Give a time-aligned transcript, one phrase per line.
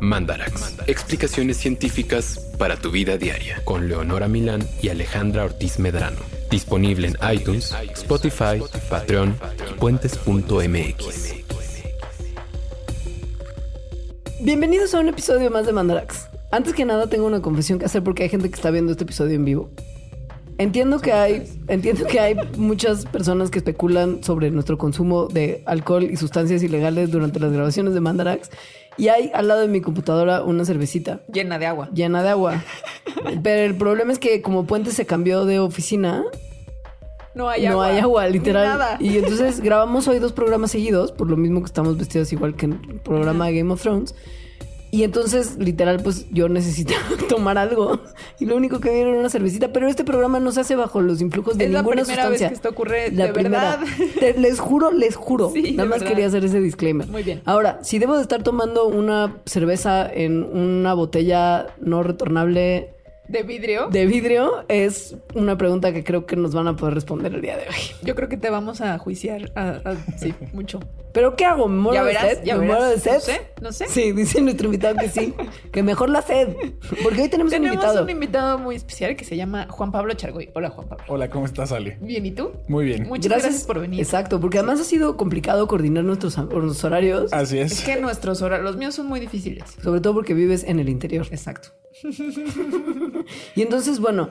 [0.00, 0.76] Mandarax.
[0.86, 3.62] Explicaciones científicas para tu vida diaria.
[3.64, 6.18] Con Leonora Milán y Alejandra Ortiz Medrano.
[6.50, 9.36] Disponible en iTunes, Spotify, Patreon
[9.70, 11.34] y puentes.mx.
[14.40, 16.28] Bienvenidos a un episodio más de Mandarax.
[16.50, 19.04] Antes que nada tengo una confesión que hacer porque hay gente que está viendo este
[19.04, 19.70] episodio en vivo.
[20.60, 26.04] Entiendo que hay, entiendo que hay muchas personas que especulan sobre nuestro consumo de alcohol
[26.04, 28.50] y sustancias ilegales durante las grabaciones de Mandarax.
[28.98, 31.88] Y hay al lado de mi computadora una cervecita Llena de agua.
[31.94, 32.62] llena de agua.
[33.42, 36.24] Pero el problema es que como Puente se cambió de oficina,
[37.34, 37.86] No hay no agua.
[37.86, 38.66] hay agua, literal.
[38.66, 38.96] Nada.
[39.00, 42.66] Y entonces grabamos hoy dos programas seguidos, por lo mismo que estamos vestidos igual que
[42.66, 44.14] en el programa de Game of Thrones.
[44.92, 48.00] Y entonces, literal, pues yo necesitaba tomar algo.
[48.40, 49.72] Y lo único que dieron era una cervecita.
[49.72, 52.40] Pero este programa no se hace bajo los influjos de Es la ninguna primera vez
[52.40, 52.48] sustancia.
[52.48, 53.76] que esto ocurre, La de primera.
[53.76, 53.86] verdad.
[54.18, 55.50] Te- les juro, les juro.
[55.54, 56.08] Sí, Nada más verdad.
[56.12, 57.06] quería hacer ese disclaimer.
[57.06, 57.40] Muy bien.
[57.44, 62.90] Ahora, si debo de estar tomando una cerveza en una botella no retornable
[63.28, 63.88] De vidrio.
[63.90, 67.56] de vidrio, es una pregunta que creo que nos van a poder responder el día
[67.56, 67.76] de hoy.
[68.02, 69.52] Yo creo que te vamos a juiciar.
[69.54, 70.80] a- a- sí, mucho.
[71.12, 71.68] ¿Pero qué hago?
[71.68, 72.44] ¿Me muero Ya de sed?
[72.44, 72.78] ya ¿Me verás.
[72.78, 73.14] muero de sed?
[73.14, 73.88] No sé, no sé.
[73.88, 75.34] Sí, dice nuestro invitado que sí.
[75.72, 76.54] Que mejor la sed.
[77.02, 78.04] Porque hoy tenemos, un Tenemos invitado.
[78.04, 80.50] un invitado muy especial que se llama Juan Pablo Chargoy.
[80.54, 81.04] Hola, Juan Pablo.
[81.08, 81.98] Hola, ¿cómo estás, Ale?
[82.00, 82.52] Bien, ¿y tú?
[82.68, 83.08] Muy bien.
[83.08, 84.00] Muchas gracias, por venir.
[84.00, 87.32] Exacto, porque además ha sido complicado coordinar nuestros, nuestros horarios.
[87.32, 87.80] Así Es es.
[87.84, 89.64] que nuestros horarios, los míos son muy difíciles.
[89.82, 91.26] Sobre todo porque vives en el interior.
[91.30, 91.70] Exacto.
[93.54, 94.30] Y entonces, bueno,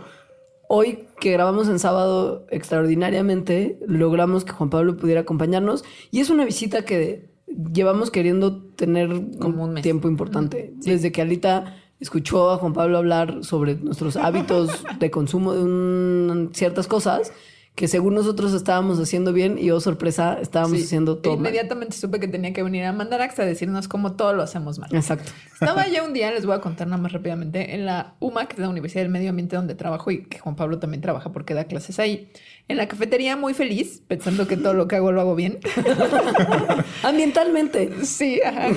[0.71, 5.83] hoy que grabamos en sábado extraordinariamente, logramos que Juan Pablo pudiera acompañarnos.
[6.11, 7.29] Y es una visita que
[7.73, 9.09] llevamos queriendo tener
[9.39, 9.83] Como un mes.
[9.83, 10.71] tiempo importante.
[10.77, 16.49] Desde que Alita escuchó a Juan Pablo hablar sobre nuestros hábitos de consumo de un-
[16.53, 17.31] ciertas cosas
[17.79, 20.83] que según nosotros estábamos haciendo bien y oh sorpresa, estábamos Sí.
[20.83, 21.45] haciendo todo mal.
[21.45, 24.93] Inmediatamente supe que tenía que venir a Mandarax a decirnos cómo todo lo hacemos mal.
[24.93, 25.31] Exacto.
[25.53, 28.55] Estaba ya un día, les voy a contar nada más rápidamente, en la UMA, que
[28.55, 31.53] es la Universidad del Medio Ambiente donde trabajo y que Juan Pablo también trabaja porque
[31.53, 32.29] da clases ahí.
[32.67, 35.59] En la cafetería muy feliz, pensando que todo lo que hago lo hago bien.
[37.03, 38.03] Ambientalmente.
[38.05, 38.67] Sí, ajá.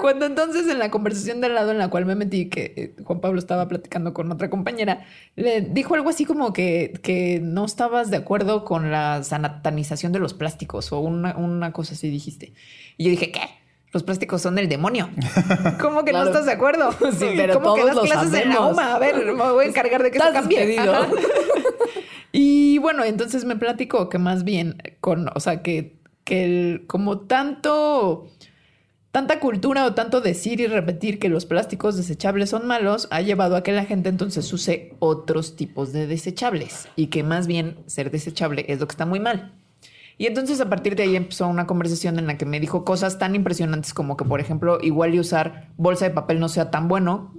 [0.00, 2.94] Cuando entonces en la conversación de al lado en la cual me metí, que eh,
[3.04, 5.04] Juan Pablo estaba platicando con otra compañera,
[5.36, 10.18] le dijo algo así como que, que no estabas de acuerdo con la sanatanización de
[10.18, 12.52] los plásticos o una, una cosa así dijiste.
[12.96, 13.40] Y yo dije, ¿qué?
[13.92, 15.10] Los plásticos son el demonio.
[15.80, 16.26] ¿Cómo que Claro.
[16.26, 16.92] no estás de acuerdo?
[16.92, 18.72] Sí, pero ¿Cómo que todos das lo clases en la sabemos.
[18.74, 18.94] UMA?
[18.94, 20.78] A ver, me voy a encargar de que eso Estás cambie.
[22.32, 27.20] Y bueno, entonces me platicó que más bien con, o sea, que, que el, como
[27.22, 28.28] tanto,
[29.12, 33.56] tanta cultura o tanto decir y repetir que los plásticos desechables son malos ha llevado
[33.56, 38.10] a que la gente entonces use otros tipos de desechables y que más bien ser
[38.10, 39.52] desechable es lo que está muy mal.
[40.16, 43.18] Y entonces a partir de ahí empezó una conversación en la que me dijo cosas
[43.18, 47.32] tan impresionantes como que, por ejemplo, igual usar bolsa de papel no sea tan bueno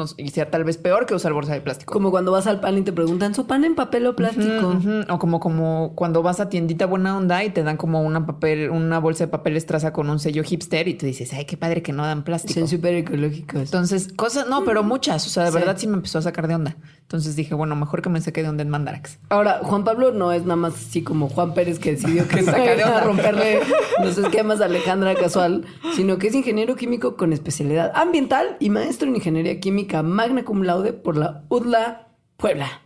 [0.00, 1.92] no y sea tal vez peor que usar bolsa de plástico.
[1.92, 4.76] Como cuando vas al pan y te preguntan, ¿su pan en papel o plástico?
[5.08, 8.70] O como, como cuando vas a tiendita buena onda y te dan como una papel,
[8.70, 11.82] una bolsa de papel estraza con un sello hipster y tú dices, ay, qué padre
[11.82, 12.58] que no dan plástico.
[12.60, 13.60] Son súper ecológicos.
[13.62, 15.26] Entonces, cosas, no, pero muchas.
[15.26, 15.58] O sea, de Sí.
[15.58, 16.76] verdad sí me empezó a sacar de onda.
[17.02, 19.18] Entonces dije, bueno, mejor que me saque de onda en Mandarax.
[19.30, 22.86] Ahora, Juan Pablo no es nada más así como Juan Pérez que decidió que sacaría
[22.96, 23.58] a romperle
[24.02, 25.64] los esquemas a Alejandra Casual,
[25.96, 30.62] sino que es ingeniero químico con especialidad ambiental y maestro en ingeniería química magna cum
[30.62, 32.82] laude por la UDLA Puebla.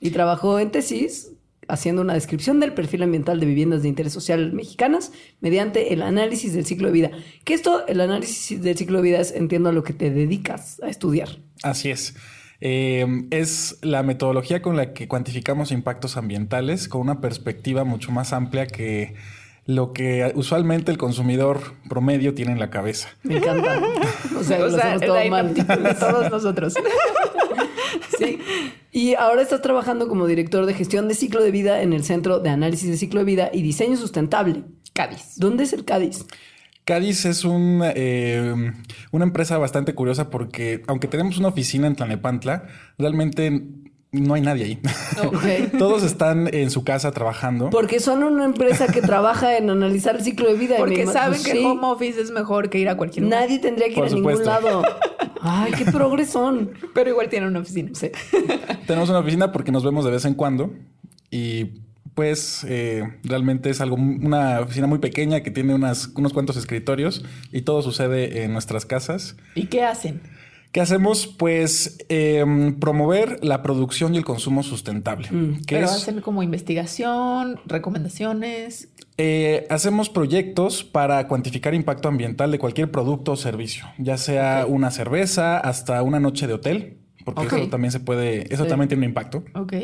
[0.00, 1.32] Y trabajó en tesis
[1.68, 6.52] haciendo una descripción del perfil ambiental de viviendas de interés social mexicanas mediante el análisis
[6.52, 7.10] del ciclo de vida.
[7.44, 10.80] Que esto, el análisis del ciclo de vida es, entiendo, a lo que te dedicas
[10.82, 11.38] a estudiar.
[11.62, 12.14] Así es.
[12.60, 18.32] Eh, es la metodología con la que cuantificamos impactos ambientales con una perspectiva mucho más
[18.32, 19.14] amplia que
[19.64, 23.08] lo que usualmente el consumidor promedio tiene en la cabeza.
[23.22, 23.80] Me encanta.
[24.36, 25.54] O sea, o lo sea, hacemos todo mal.
[25.54, 26.74] de todos nosotros.
[28.18, 28.38] Sí.
[28.90, 32.40] Y ahora estás trabajando como director de gestión de ciclo de vida en el Centro
[32.40, 34.64] de Análisis de Ciclo de Vida y Diseño Sustentable.
[34.92, 35.34] Cádiz.
[35.36, 36.24] ¿Dónde es el Cádiz?
[36.84, 38.72] Cádiz es un, eh,
[39.12, 42.66] una empresa bastante curiosa porque aunque tenemos una oficina en Tlanepantla,
[42.98, 43.62] realmente
[44.12, 44.78] no hay nadie ahí.
[45.78, 47.70] Todos están en su casa trabajando.
[47.70, 50.76] Porque son una empresa que trabaja en analizar el ciclo de vida.
[50.76, 53.40] y Porque saben pues que sí, home office es mejor que ir a cualquier lugar.
[53.40, 54.82] Nadie tendría que ir a ningún lado.
[55.40, 56.72] Ay, qué progresón.
[56.94, 57.90] Pero igual tienen una oficina.
[57.94, 58.10] Sí.
[58.86, 60.74] Tenemos una oficina porque nos vemos de vez en cuando
[61.30, 61.80] y
[62.14, 67.24] pues eh, realmente es algo, una oficina muy pequeña que tiene unas, unos cuantos escritorios
[67.50, 69.36] y todo sucede en nuestras casas.
[69.54, 70.20] ¿Y qué hacen?
[70.72, 71.26] ¿Qué hacemos?
[71.26, 75.28] Pues em, promover la producción y el consumo sustentable.
[75.28, 78.88] que Pero es- hacen como investigación, recomendaciones.
[79.18, 84.90] Eh, hacemos proyectos para cuantificar impacto ambiental de cualquier producto o servicio, ya sea una
[84.90, 86.96] cerveza hasta una noche de hotel,
[87.26, 88.68] porque eso también se puede, eso Sí.
[88.70, 89.44] también tiene un impacto.
[89.54, 89.74] Ok.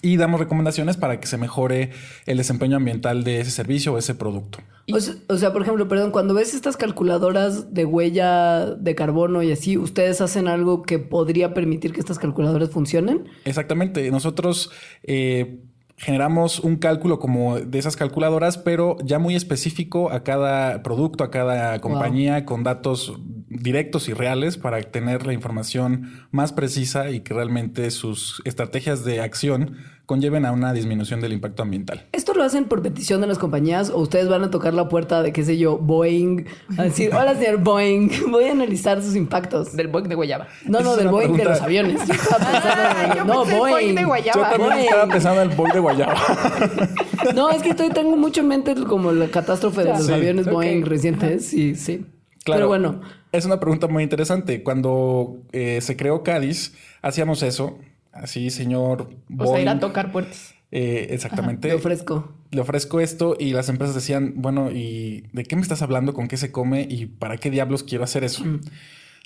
[0.00, 1.90] Y damos recomendaciones para que se mejore
[2.26, 4.58] el desempeño ambiental de ese servicio o ese producto.
[4.92, 9.42] O se- o sea, por ejemplo, perdón, cuando ves estas calculadoras de huella de carbono
[9.42, 13.28] y así, ¿ustedes hacen algo que podría permitir que estas calculadoras funcionen?
[13.44, 14.10] Exactamente.
[14.10, 14.70] Nosotros
[15.02, 15.60] eh,
[16.02, 21.30] generamos un cálculo como de esas calculadoras, pero ya muy específico a cada producto, a
[21.30, 23.16] cada compañía, con datos
[23.48, 29.20] directos y reales para tener la información más precisa y que realmente sus estrategias de
[29.20, 29.76] acción
[30.06, 32.06] conlleven a una disminución del impacto ambiental.
[32.12, 35.22] ¿Esto lo hacen por petición de las compañías o ustedes van a tocar la puerta
[35.22, 36.44] de, qué sé yo, Boeing?
[36.76, 39.74] A decir, hola, señor Boeing, voy a analizar sus impactos.
[39.76, 40.48] Del Boeing de Guayaba.
[40.66, 42.06] No, no, del Boeing de los aviones.
[42.06, 43.72] Yo estaba pensando en- no, pensé Boeing.
[43.74, 44.34] Boeing de Guayaba.
[44.42, 44.84] Yo también Boeing.
[44.84, 46.14] estaba pensando en el bowl de guayaba.
[47.36, 50.46] No, es que estoy, tengo mucho en mente como la catástrofe de los Sí, aviones.
[50.46, 51.46] Boeing recientes.
[51.46, 52.04] Sí, sí.
[52.44, 52.58] Claro.
[52.58, 53.00] Pero bueno,
[53.30, 54.62] Es una pregunta muy interesante.
[54.64, 57.78] Cuando eh, se creó Cádiz, hacíamos eso.
[58.12, 60.54] Así, señor O sea, ir a Boeing, tocar puertas.
[60.70, 61.68] eh, exactamente.
[61.68, 62.32] te ofrezco.
[62.50, 66.12] le ofrezco esto y las empresas decían, bueno, ¿y de qué me estás hablando?
[66.14, 66.86] ¿Con qué se come?
[66.90, 68.44] ¿Y para qué diablos quiero hacer eso?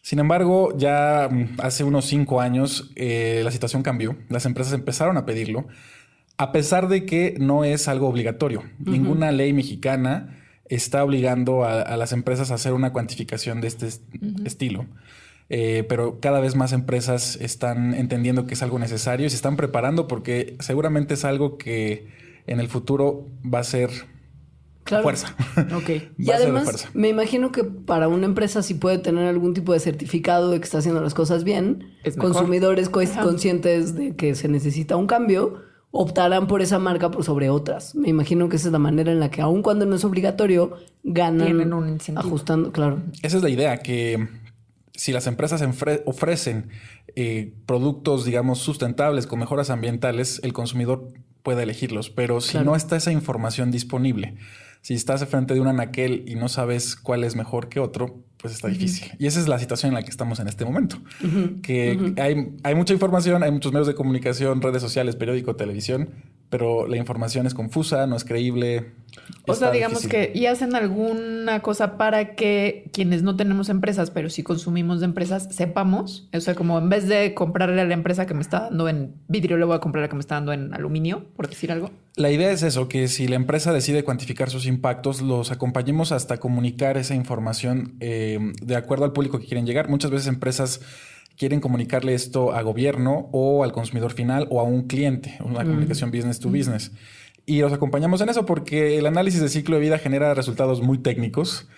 [0.02, 4.16] Sin embargo, ya mm, hace unos cinco años eh, la situación cambió.
[4.28, 5.66] Las empresas empezaron a pedirlo,
[6.38, 8.62] a pesar de que no es algo obligatorio.
[8.78, 10.36] Ninguna ley mexicana
[10.68, 14.02] está obligando a, a las empresas a hacer una cuantificación de este est-
[14.44, 14.86] estilo.
[15.48, 19.56] Eh, pero cada vez más empresas están entendiendo que es algo necesario y se están
[19.56, 22.08] preparando porque seguramente es algo que
[22.48, 23.90] en el futuro va a ser
[24.84, 25.02] Claro.
[25.04, 25.34] fuerza.
[25.76, 25.88] Ok.
[26.18, 26.90] Y Va a ser de además, fuerza.
[26.94, 30.64] me imagino que para una empresa si puede tener algún tipo de certificado de que
[30.64, 33.22] está haciendo las cosas bien, Es consumidores co- Ajá.
[33.22, 35.60] conscientes de que se necesita un cambio,
[35.90, 37.94] optarán por esa marca por sobre otras.
[37.96, 40.74] Me imagino que esa es la manera en la que, aun cuando no es obligatorio,
[41.02, 42.26] ganan Tienen un incentivo.
[42.26, 43.00] ajustando, claro.
[43.22, 44.28] Esa es la idea, que
[44.96, 45.62] si las empresas
[46.06, 46.68] ofrecen
[47.14, 51.08] eh, productos, digamos, sustentables con mejoras ambientales, el consumidor
[51.42, 52.10] puede elegirlos.
[52.10, 52.66] Pero si Claro.
[52.66, 54.34] no está esa información disponible,
[54.80, 58.54] si estás frente de un anaquel y no sabes cuál es mejor que otro, pues
[58.54, 59.12] está difícil.
[59.18, 60.98] Y esa es la situación en la que estamos en este momento.
[61.62, 66.10] Que hay, hay mucha información, hay muchos medios de comunicación, redes sociales, periódico, televisión,
[66.48, 68.92] pero la información es confusa, no es creíble.
[69.46, 70.32] O sea, digamos difícil.
[70.32, 75.06] que y hacen alguna cosa para que quienes no tenemos empresas, pero sí consumimos de
[75.06, 76.28] empresas, sepamos.
[76.32, 79.14] O sea, como en vez de comprarle a la empresa que me está dando en
[79.28, 81.72] vidrio, le voy a comprar a la que me está dando en aluminio, por decir
[81.72, 81.90] algo.
[82.14, 86.38] La idea es eso, que si la empresa decide cuantificar sus impactos, los acompañemos hasta
[86.38, 89.88] comunicar esa información eh, de acuerdo al público que quieren llegar.
[89.88, 90.80] Muchas veces empresas
[91.36, 96.10] quieren comunicarle esto a gobierno o al consumidor final o a un cliente, una comunicación
[96.10, 96.92] business to business.
[97.44, 100.98] Y los acompañamos en eso porque el análisis de ciclo de vida genera resultados muy
[100.98, 101.68] técnicos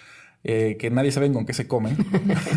[0.44, 1.96] eh, que nadie sabe con qué se comen.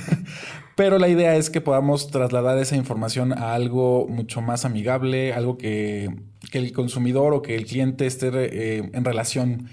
[0.76, 5.58] Pero la idea es que podamos trasladar esa información a algo mucho más amigable, algo
[5.58, 6.10] que,
[6.52, 9.68] que el consumidor o que el cliente esté eh, en relación.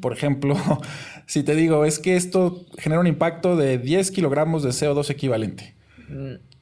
[0.00, 0.56] Por ejemplo,
[1.26, 5.74] si te digo, es que esto genera un impacto de 10 kilogramos de CO2 equivalente.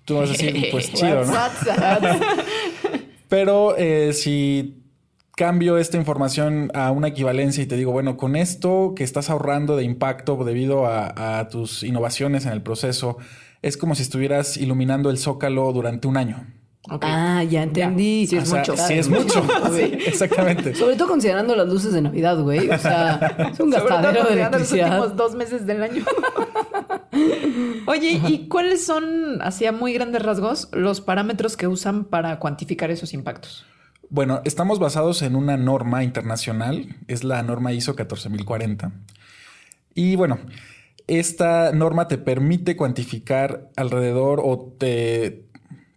[0.04, 1.32] Tú vas a decir, pues chido, ¿no?
[3.28, 4.82] Pero eh, si
[5.37, 9.76] cambio esta información a una equivalencia y te digo, bueno, con esto que estás ahorrando
[9.76, 13.16] de impacto debido a, a tus innovaciones en el proceso,
[13.62, 16.47] es como si estuvieras iluminando el zócalo durante un año.
[16.88, 18.26] Ah, ya entendí.
[18.26, 18.76] Sí, es O sea, mucho.
[18.76, 19.47] Sí, es mucho.
[19.73, 20.75] Sí, exactamente.
[20.75, 22.68] Sobre todo considerando las luces de Navidad, güey.
[22.68, 26.04] O sea, es un Sobre todo gastadero de los últimos dos meses del año.
[27.87, 32.90] Oye, ¿y cuáles son, así a muy grandes rasgos, los parámetros que usan para cuantificar
[32.90, 33.66] esos impactos?
[34.09, 38.92] Bueno, estamos basados en una norma internacional, es la norma ISO 14040.
[39.95, 40.38] Y bueno,
[41.07, 45.45] esta norma te permite cuantificar alrededor o te,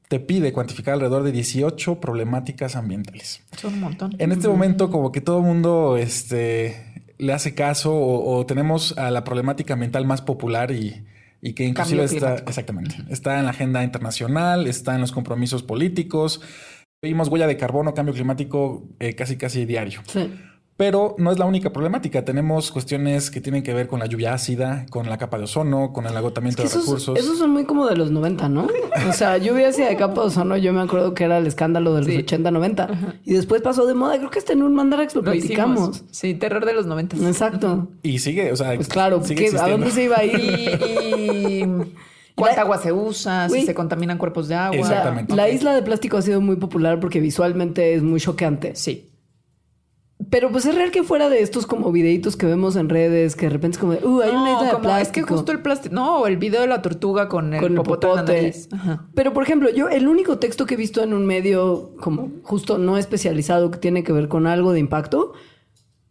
[0.07, 3.41] te pide cuantificar alrededor de 18 problemáticas ambientales.
[3.57, 4.15] Son un montón.
[4.17, 6.84] En este momento, como que todo el mundo este,
[7.17, 11.05] le hace caso o, o tenemos a la problemática ambiental más popular y,
[11.41, 16.41] y que inclusive está, exactamente, está en la agenda internacional, está en los compromisos políticos.
[17.01, 20.01] Vimos huella de carbono, cambio climático eh, casi casi diario.
[20.07, 20.33] Sí.
[20.77, 22.25] Pero no es la única problemática.
[22.25, 25.93] Tenemos cuestiones que tienen que ver con la lluvia ácida, con la capa de ozono,
[25.93, 27.17] con el agotamiento Que de esos, recursos.
[27.17, 28.67] esos son muy como de los 90, ¿no?
[29.09, 31.93] O sea, lluvia hacia de capa de ozono, yo me acuerdo que era el escándalo
[31.93, 32.17] de los Sí.
[32.17, 32.89] 80, 90.
[33.23, 34.17] Y después pasó de moda.
[34.17, 35.91] Creo que hasta en un Mandarax lo, Lo platicamos.
[35.91, 36.03] hicimos.
[36.11, 37.21] Sí, terror de los noventas.
[37.21, 37.87] Exacto.
[38.03, 40.37] Y sigue, o sea, Pues claro, sigue ¿qué- ¿a dónde se iba a ir?
[40.37, 41.93] Y, y,
[42.35, 44.75] cuánta La- agua se usa, si se contaminan cuerpos de agua.
[44.77, 45.33] Exactamente.
[45.37, 48.75] La isla de plástico ha sido muy popular porque visualmente es muy choqueante.
[48.75, 49.09] Sí.
[50.29, 53.45] Pero pues es real que fuera de estos como videitos que vemos en redes, que
[53.45, 55.01] de repente es como, uh, hay una No, isla de como- plástico.
[55.01, 55.95] es que justo el plástico.
[55.95, 58.53] No, el video de la tortuga con el, con el popote.
[58.71, 59.05] Ajá.
[59.13, 62.77] Pero, por ejemplo, yo el único texto que he visto en un medio como justo
[62.77, 65.33] no especializado que tiene que ver con algo de impacto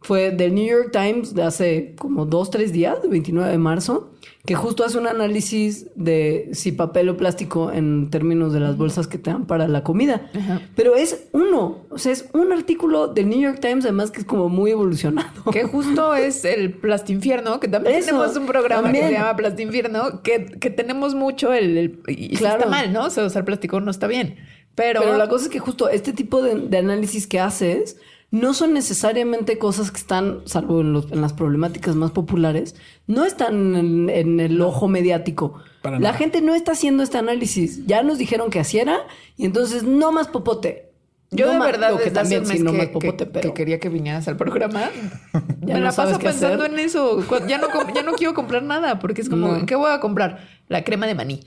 [0.05, 4.11] fue del New York Times de hace como dos, tres días, el 29 de marzo,
[4.45, 9.07] que justo hace un análisis de si papel o plástico en términos de las bolsas
[9.07, 10.29] que te dan para la comida.
[10.35, 10.61] Ajá.
[10.75, 14.25] Pero es uno, o sea, es un artículo del New York Times, además que es
[14.25, 15.51] como muy evolucionado.
[15.51, 19.05] Que justo es el Plastinfierno, que también Eso, tenemos un programa también.
[19.05, 21.77] que se llama Plastinfierno, que, que tenemos mucho el...
[21.77, 22.59] el- y Claro.
[22.59, 23.05] está mal, ¿no?
[23.05, 24.35] O sea, usar plástico no está bien.
[24.75, 27.97] Pero, Pero la cosa es que justo este tipo de, de análisis que haces
[28.41, 32.75] no son necesariamente cosas que están, salvo en, los- en las problemáticas más populares,
[33.07, 35.55] no están en, en el ojo mediático.
[35.81, 36.17] Para La nada.
[36.17, 37.85] gente no está haciendo este análisis.
[37.85, 38.97] Ya nos dijeron que así era
[39.37, 40.89] y entonces no más popote.
[41.31, 43.25] yo No de más- verdad que desde hace también un sí, no que, más popote,
[43.25, 44.89] que- pero que quería que vinieras al programa.
[45.61, 46.73] Ya Me no la paso pensando hacer.
[46.73, 47.23] en eso.
[47.47, 49.65] Ya no, ya no quiero comprar nada porque es como, No.
[49.65, 50.47] ¿qué voy a comprar?
[50.67, 51.39] La crema de maní.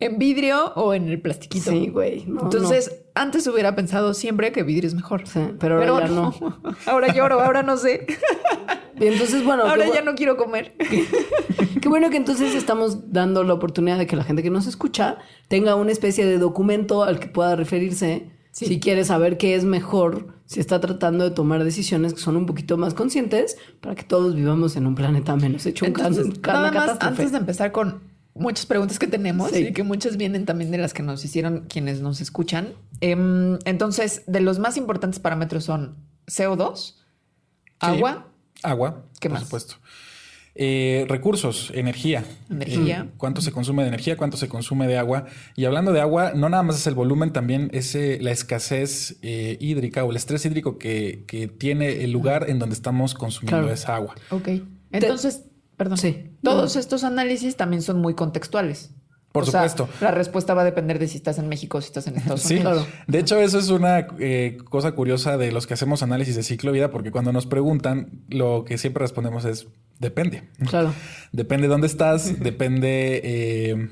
[0.00, 1.70] ¿En vidrio o en el plastiquito?
[1.70, 2.24] Sí, güey.
[2.26, 5.26] no, Entonces, antes hubiera pensado siempre que vidrio es mejor.
[5.26, 6.34] Sí, pero ahora no.
[6.86, 8.06] ahora lloro, ahora no sé.
[9.00, 10.74] Y entonces, bueno, ahora ya no quiero comer.
[11.80, 15.18] Qué bueno que entonces estamos dando la oportunidad de que la gente que nos escucha
[15.48, 18.66] tenga una especie de documento al que pueda referirse Sí.
[18.66, 22.44] si quiere saber qué es mejor, si está tratando de tomar decisiones que son un
[22.44, 26.38] poquito más conscientes para que todos vivamos en un planeta menos hecho un can- Entonces,
[26.40, 27.06] can- nada más catástrofe.
[27.22, 28.02] antes de empezar con
[28.34, 29.66] muchas preguntas que tenemos Sí.
[29.68, 32.68] y que muchas vienen también de las que nos hicieron quienes nos escuchan.
[33.00, 35.96] Em, entonces, de los más importantes parámetros son
[36.26, 36.96] CO2,
[37.80, 38.28] agua,
[38.62, 39.42] Agua, ¿Qué por más?
[39.44, 39.74] supuesto.
[40.54, 42.24] Eh, recursos, energía.
[42.50, 43.06] Energía.
[43.08, 44.16] Eh, ¿Cuánto se consume de energía?
[44.18, 45.24] ¿Cuánto se consume de agua?
[45.56, 49.16] Y hablando de agua, no nada más es el volumen, también es eh, la escasez
[49.22, 53.60] eh, hídrica o el estrés hídrico que, que tiene el lugar en donde estamos consumiendo
[53.62, 53.72] Claro.
[53.74, 54.14] esa agua.
[54.30, 54.48] Ok.
[54.92, 55.44] Entonces,
[55.82, 55.98] perdón.
[55.98, 56.30] Sí.
[56.42, 58.90] Todos estos análisis también son muy contextuales.
[59.32, 59.88] Por O sea, supuesto.
[60.04, 62.42] la respuesta va a depender de si estás en México o si estás en Estados
[62.42, 62.86] Sí, Unidos.
[63.06, 66.70] de hecho eso es una eh, cosa curiosa de los que hacemos análisis de ciclo
[66.70, 70.50] vida, porque cuando nos preguntan, lo que siempre respondemos es depende.
[70.68, 70.92] Claro.
[71.32, 73.88] Depende dónde estás, depende eh,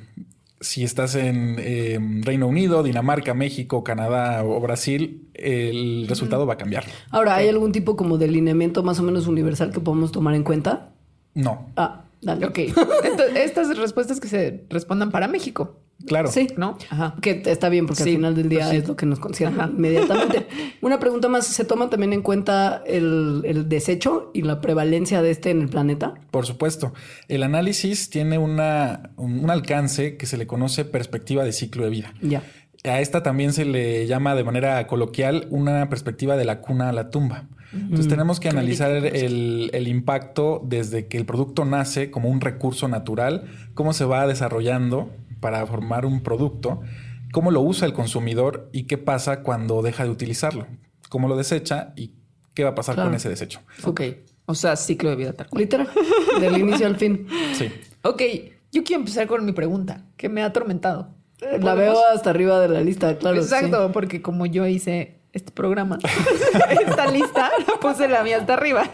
[0.61, 6.59] si estás en eh, Reino Unido, Dinamarca, México, Canadá o Brasil, el resultado va a
[6.59, 6.85] cambiar.
[7.09, 10.43] Ahora, ¿hay algún tipo como de lineamiento más o menos universal que podemos tomar en
[10.43, 10.93] cuenta?
[11.35, 12.47] No, Ah, dale.
[12.47, 12.59] Ok.
[13.05, 16.29] Entonces, estas respuestas que se respondan para México, claro.
[16.31, 16.77] Sí, ¿no?
[16.91, 17.15] Ajá.
[17.23, 18.77] Que está bien, porque Sí, al final del día pues sí.
[18.79, 20.47] es lo que nos concierne inmediatamente.
[20.83, 25.31] Una pregunta más: ¿se toma también en cuenta el, el desecho y la prevalencia de
[25.31, 26.15] este en el planeta?
[26.31, 26.93] Por supuesto.
[27.29, 31.91] El análisis tiene una, un, un alcance que se le conoce perspectiva de ciclo de
[31.91, 32.15] vida.
[32.23, 32.43] Ya.
[32.85, 36.93] A esta también se le llama de manera coloquial una perspectiva de la cuna a
[36.93, 37.45] la tumba.
[37.73, 42.89] Entonces tenemos que analizar el, el impacto desde que el producto nace como un recurso
[42.89, 45.11] natural, cómo se va desarrollando
[45.41, 46.81] para formar un producto,
[47.33, 50.67] cómo lo usa el consumidor y qué pasa cuando deja de utilizarlo,
[51.09, 52.15] cómo lo desecha y
[52.55, 53.11] qué va a pasar Claro.
[53.11, 53.61] con ese desecho.
[53.85, 54.01] Ok.
[54.47, 55.63] O sea, ciclo de vida tal cual.
[55.63, 55.89] Literal,
[56.41, 57.27] del inicio al fin.
[57.53, 57.71] Sí.
[58.03, 58.23] Ok.
[58.73, 61.15] Yo quiero empezar con mi pregunta, que me ha atormentado.
[61.61, 63.37] La veo hasta arriba de la lista, claro.
[63.41, 65.99] Exacto, porque como yo hice este programa,
[66.87, 68.89] esta lista, la puse la mía hasta arriba.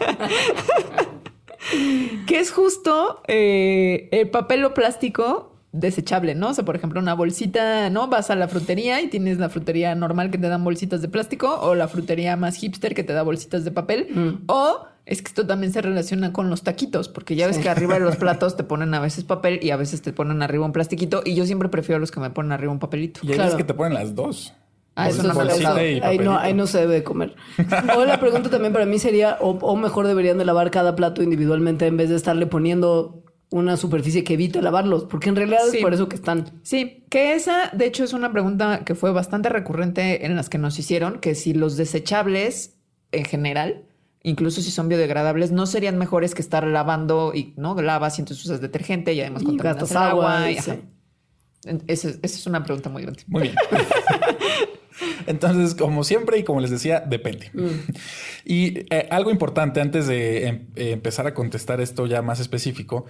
[2.27, 6.49] que es justo eh, el papel o plástico desechable, ¿no?
[6.49, 8.07] O sea, por ejemplo, una bolsita, ¿no?
[8.07, 11.59] Vas a la frutería y tienes la frutería normal que te dan bolsitas de plástico
[11.61, 14.07] o la frutería más hipster que te da bolsitas de papel.
[14.13, 14.43] Mm.
[14.47, 17.63] O es que esto también se relaciona con los taquitos, porque ya ves Sí.
[17.63, 20.41] que arriba de los platos te ponen a veces papel y a veces te ponen
[20.41, 23.19] arriba un plastiquito y yo siempre prefiero los que me ponen arriba un papelito.
[23.23, 23.43] Y hay Claro.
[23.51, 24.53] veces que te ponen las dos.
[24.99, 25.43] Ah, eso no me
[26.03, 27.35] ahí, no, ahí no se debe de comer.
[27.95, 31.21] O la pregunta también para mí sería, o, o mejor deberían de lavar cada plato
[31.21, 35.77] individualmente en vez de estarle poniendo una superficie que evite lavarlos, porque en realidad Sí.
[35.77, 36.59] es por eso que están.
[36.63, 40.57] Sí, que esa, de hecho, es una pregunta que fue bastante recurrente en las que
[40.57, 42.75] nos hicieron, que si los desechables
[43.13, 43.85] en general,
[44.23, 47.79] incluso si son biodegradables, no serían mejores que estar lavando y, ¿no?
[47.81, 50.37] Lavas y entonces usas detergente y además Y contaminas gastas el agua.
[50.39, 50.71] agua, y- sí.
[51.87, 53.23] Esa, es- esa es una pregunta muy grande.
[53.27, 53.55] Muy bien.
[55.27, 57.51] Entonces, como siempre y como les decía, depende.
[58.45, 63.05] Y eh, algo importante antes de em- eh, empezar a contestar esto ya más específico,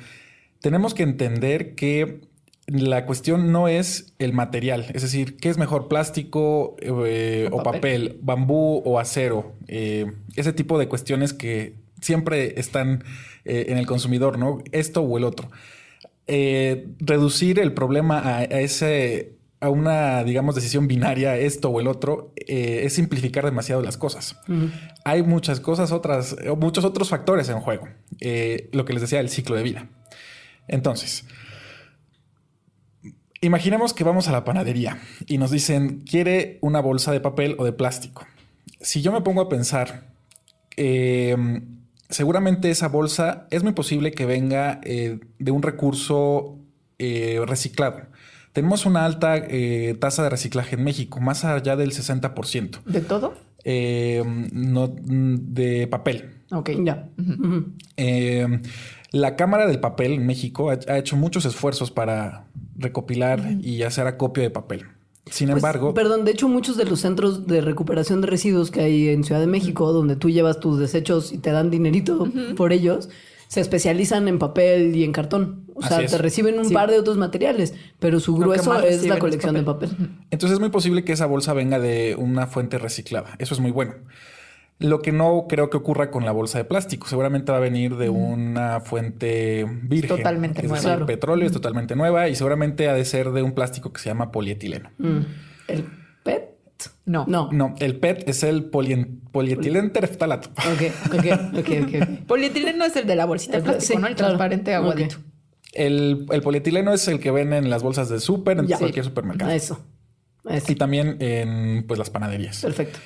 [0.60, 2.22] tenemos que entender que
[2.66, 7.64] la cuestión no es el material, es decir, ¿qué es mejor, plástico eh, O o
[7.64, 7.80] papel.
[8.10, 9.56] papel, bambú o acero?
[9.68, 13.04] Eh, ese tipo de cuestiones que siempre están
[13.46, 14.62] en el consumidor, ¿no?
[14.74, 15.50] Esto o el otro.
[16.28, 21.88] Eh, reducir el problema a, a ese a una, digamos, decisión binaria, esto o el
[21.88, 24.40] otro, eh, es simplificar demasiado las cosas.
[25.04, 27.88] Hay muchas cosas, otras, muchos otros factores en juego.
[28.20, 29.90] Eh, lo que les decía, el ciclo de vida.
[30.68, 31.26] Entonces,
[33.42, 37.66] imaginemos que vamos a la panadería y nos dicen, ¿quiere una bolsa de papel o
[37.66, 38.28] de plástico?
[38.80, 40.12] Si yo me pongo a pensar,
[40.76, 41.36] eh,
[42.10, 46.58] seguramente esa bolsa es muy posible que venga de un recurso
[46.98, 48.08] reciclado
[48.58, 52.84] tenemos una alta eh, tasa de reciclaje en México, más allá del 60%.
[52.86, 53.36] ¿De todo?
[53.64, 56.32] Eh, no, de papel.
[56.52, 57.08] Ok, ya.
[57.98, 58.48] Eh,
[59.12, 64.42] la Cámara del Papel en México ha, hecho muchos esfuerzos para recopilar y hacer acopio
[64.42, 64.88] de papel.
[65.32, 65.94] Sin pues, embargo.
[65.94, 69.42] Perdón, de hecho, muchos de los centros de recuperación de residuos que hay en Ciudad
[69.42, 73.10] de México, donde tú llevas tus desechos y te dan dinerito por ellos,
[73.48, 75.66] se especializan en papel y en cartón.
[75.74, 79.56] O sea, te reciben un par de otros materiales, pero su grueso es la colección
[79.56, 79.92] de papel.
[80.32, 83.36] Entonces es muy posible que esa bolsa venga de una fuente reciclada.
[83.40, 83.94] Eso es muy bueno.
[84.80, 87.08] Lo que no creo que ocurra con la bolsa de plástico.
[87.08, 90.18] Seguramente va a venir de una fuente virgen.
[90.18, 90.94] Totalmente es nueva.
[90.94, 94.10] El petróleo es totalmente nueva y seguramente ha de ser de un plástico que se
[94.10, 94.92] llama polietileno.
[95.68, 95.86] ¿El
[96.24, 96.58] PET?
[97.06, 97.26] No.
[97.28, 97.50] No.
[97.52, 100.50] No, el PET es el polietileno tereftalato.
[100.50, 102.20] Ok, ok, ok, ok.
[102.28, 104.08] Polietileno es el de la bolsita de plástico, ¿no?
[104.08, 105.16] El transparente aguadito.
[105.74, 109.52] El, polietileno es el que ven en las bolsas de súper, en cualquier supermercado.
[109.52, 109.80] Eso.
[110.68, 112.62] Y también en pues, las panaderías.
[112.62, 113.00] Perfecto.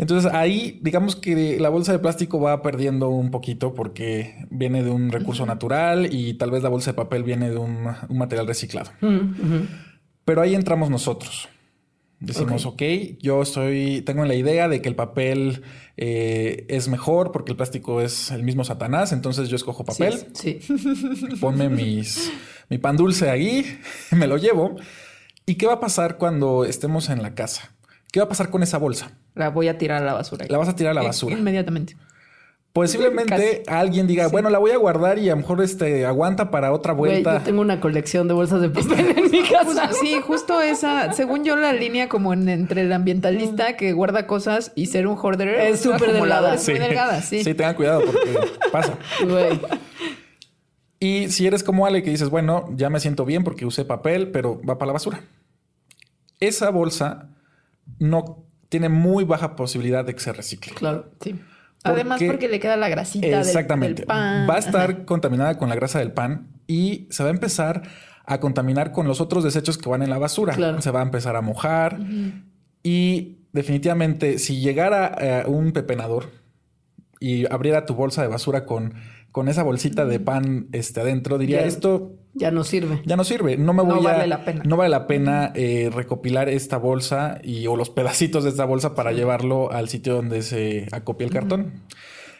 [0.00, 4.88] Entonces ahí digamos que la bolsa de plástico va perdiendo un poquito porque viene de
[4.88, 8.92] un recurso natural y tal vez la bolsa de papel viene de un, material reciclado.
[10.24, 11.50] Pero ahí entramos nosotros.
[12.18, 12.82] Decimos, ok,
[13.20, 15.64] yo estoy, tengo la idea de que el papel
[15.98, 20.28] eh, es mejor porque el plástico es el mismo Satanás, entonces yo escojo papel.
[20.32, 20.60] Sí.
[21.42, 22.32] Ponme mis,
[22.70, 23.66] mi pan dulce ahí,
[24.12, 24.76] me lo llevo.
[25.44, 27.74] ¿Y qué va a pasar cuando estemos en la casa?
[28.10, 29.19] ¿Qué va a pasar con esa bolsa?
[29.34, 30.46] La voy a tirar a la basura.
[30.48, 31.36] La vas a tirar a la basura.
[31.36, 31.96] Inmediatamente.
[32.72, 36.72] Posiblemente alguien diga, bueno, la voy a guardar y a lo mejor este aguanta para
[36.72, 37.38] otra vuelta.
[37.38, 39.90] yo tengo una colección de bolsas de papel en mi casa.
[39.92, 44.86] sí, justo esa, según yo, la línea como entre el ambientalista que guarda cosas y
[44.86, 46.54] ser un hoarder es súper delgada.
[46.54, 47.42] Es muy delgada, sí.
[47.42, 48.38] Sí, tengan cuidado porque
[48.70, 48.96] pasa.
[51.00, 54.30] Y si eres como Ale que dices, bueno, ya me siento bien porque usé papel,
[54.30, 55.22] pero va para la basura.
[56.38, 57.30] Esa bolsa
[57.98, 60.72] no tiene muy baja posibilidad de que se recicle.
[60.72, 61.38] Claro, sí.
[61.82, 64.02] Además, porque le queda la grasita exactamente.
[64.02, 64.48] Del, pan.
[64.48, 67.82] Va a estar contaminada con la grasa del pan y se va a empezar
[68.24, 70.80] a contaminar con los otros desechos que van en la basura.
[70.80, 71.98] Se va a empezar a mojar.
[72.82, 76.30] Y definitivamente, si llegara eh, un pepenador
[77.18, 78.94] y abriera tu bolsa de basura con
[79.32, 82.12] con esa bolsita de pan este, adentro, diría, esto...
[82.34, 83.02] Ya no sirve.
[83.04, 83.56] Ya no sirve.
[83.56, 84.12] No me voy no a...
[84.12, 84.62] Vale la pena.
[84.64, 88.94] No vale la pena eh, recopilar esta bolsa y, o los pedacitos de esta bolsa
[88.94, 91.82] para llevarlo al sitio donde se acopia el cartón.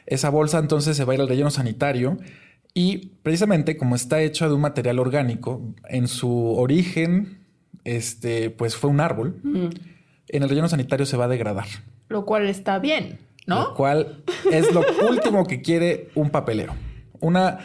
[0.07, 2.19] Esa bolsa entonces se va a ir al relleno sanitario
[2.75, 7.41] y precisamente como está hecho de un material orgánico, en su origen,
[7.85, 9.41] este, pues fue un árbol,
[10.29, 11.67] en el relleno sanitario se va a degradar.
[12.09, 13.19] Lo cual está bien.
[13.47, 13.69] ¿No?
[13.69, 16.75] Lo cual es lo último que quiere un papelero.
[17.21, 17.59] Una,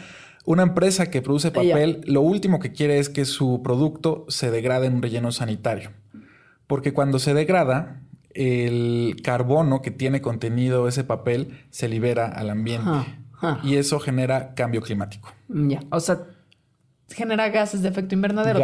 [0.44, 4.86] una empresa que produce papel, lo último que quiere es que su producto se degrade
[4.86, 5.92] en un relleno sanitario.
[6.66, 8.02] Porque cuando se degrada,
[8.34, 12.90] el carbono que tiene contenido ese papel se libera al ambiente.
[13.62, 15.32] Y eso genera cambio climático.
[15.48, 15.80] Ya.
[15.90, 16.26] O sea,
[17.14, 18.60] genera gases de efecto invernadero.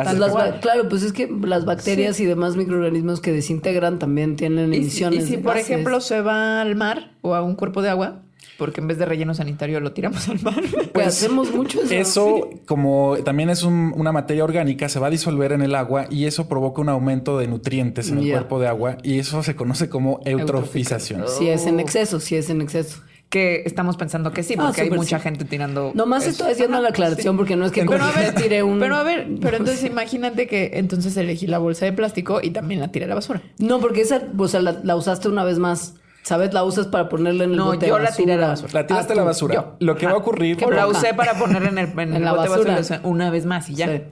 [0.61, 5.25] claro, pues es que las bacterias y demás microorganismos que desintegran también tienen emisiones.
[5.25, 8.23] Y si, por ejemplo, se va al mar o a un cuerpo de agua,
[8.59, 10.61] porque en vez de relleno sanitario lo tiramos al mar.
[10.93, 11.95] Pues hacemos mucho eso.
[11.95, 16.27] Eso, como también es una materia orgánica, se va a disolver en el agua y
[16.27, 19.89] eso provoca un aumento de nutrientes en el cuerpo de agua y eso se conoce
[19.89, 21.25] como eutrofización.
[21.29, 23.03] Si es en exceso, si es en exceso
[23.33, 25.93] que estamos pensando que sí, ah, porque hay mucha gente tirando.
[25.95, 28.79] Nomás estoy haciendo la aclaración porque no es que pero a ver, tire un.
[28.79, 32.81] Pero a ver, pero entonces imagínate que entonces elegí la bolsa de plástico y también
[32.81, 33.41] la tiré a la basura.
[33.57, 35.95] No, porque esa, o sea, la, usaste una vez más.
[36.25, 36.53] ¿Sabes?
[36.53, 38.71] La usas para ponerla en el no, yo la tiré a la basura.
[38.75, 39.77] La tiraste a la ah, basura.
[39.81, 40.57] Lo que va a ocurrir.
[40.57, 42.81] Que la usé para ponerla en el, en la basura.
[43.03, 44.03] una vez más y ya.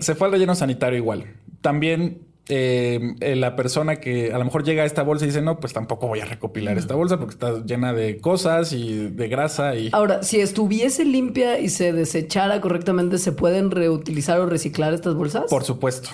[0.00, 1.26] Se fue al relleno sanitario igual.
[1.60, 5.42] También eh, eh, la persona que a lo mejor llega a esta bolsa y dice,
[5.42, 9.28] no, pues tampoco voy a recopilar esta bolsa porque está llena de cosas y de
[9.28, 9.74] grasa.
[9.76, 9.90] Y...
[9.92, 15.44] Ahora, si estuviese limpia y se desechara correctamente, ¿se pueden reutilizar o reciclar estas bolsas?
[15.50, 16.08] Por supuesto.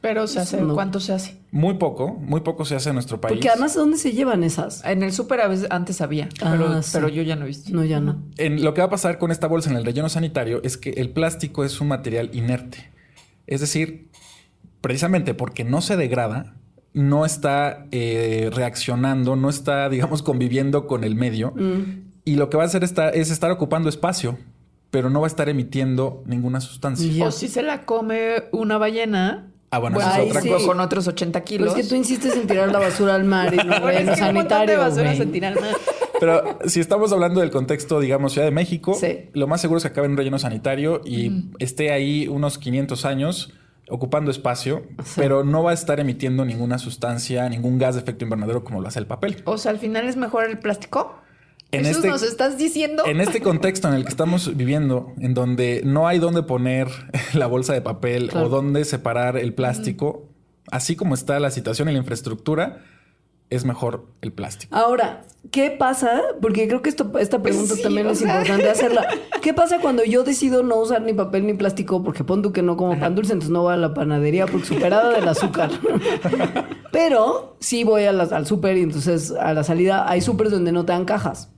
[0.00, 0.74] Pero se hace, No.
[0.74, 1.36] ¿cuánto se hace?
[1.52, 3.34] Muy poco, muy poco se hace en nuestro país.
[3.34, 4.84] Porque además, ¿dónde se llevan esas?
[4.84, 6.90] En el súper a veces antes había, Ah, pero, sí.
[6.92, 7.70] pero yo ya no he visto.
[7.72, 8.20] No, ya no.
[8.36, 10.90] En- lo que va a pasar con esta bolsa en el relleno sanitario es que
[10.90, 12.90] el plástico es un material inerte.
[13.46, 14.08] Es decir,
[14.82, 16.54] precisamente porque no se degrada,
[16.92, 21.54] no está eh, reaccionando, no está, digamos, conviviendo con el medio.
[22.24, 24.38] Y lo que va a hacer esta- es estar ocupando espacio,
[24.90, 27.24] pero no va a estar emitiendo ninguna sustancia.
[27.24, 29.48] O si se la come una ballena.
[29.70, 30.48] Ah, bueno, bueno, esa es otra sí.
[30.50, 30.66] cosa.
[30.66, 31.68] con otros 80 Pero kilos.
[31.78, 34.18] es que tú insistes en tirar la basura al mar y no Bueno, relleno es
[34.20, 35.74] que un de basura se tira al mar.
[36.20, 39.30] Pero si estamos hablando del contexto, digamos, Ciudad de México, Sí.
[39.32, 43.06] lo más seguro es que acabe en un relleno sanitario y esté ahí unos 500
[43.06, 43.52] años
[43.88, 44.84] ocupando espacio,
[45.16, 48.88] pero no va a estar emitiendo ninguna sustancia, ningún gas de efecto invernadero como lo
[48.88, 49.42] hace el papel.
[49.44, 51.16] O sea, al final es mejor el plástico.
[51.72, 53.02] En ¿Eso este- nos estás diciendo?
[53.06, 56.88] En este contexto en el que estamos viviendo, en donde no hay dónde poner
[57.34, 58.46] la bolsa de papel Claro.
[58.46, 60.28] o dónde separar el plástico,
[60.70, 62.82] así como está la situación y la infraestructura,
[63.52, 64.74] es mejor el plástico.
[64.74, 66.22] Ahora, ¿qué pasa?
[66.40, 68.34] Porque creo que esto, esta pregunta sí, también es sea.
[68.34, 69.06] importante hacerla.
[69.42, 72.02] ¿Qué pasa cuando yo decido no usar ni papel ni plástico?
[72.02, 74.66] Porque pon tú que no como pan dulce, entonces no voy a la panadería porque
[74.66, 75.70] superada del azúcar.
[76.92, 80.86] Pero sí voy a al súper y entonces a la salida hay súper donde no
[80.86, 81.50] te dan cajas.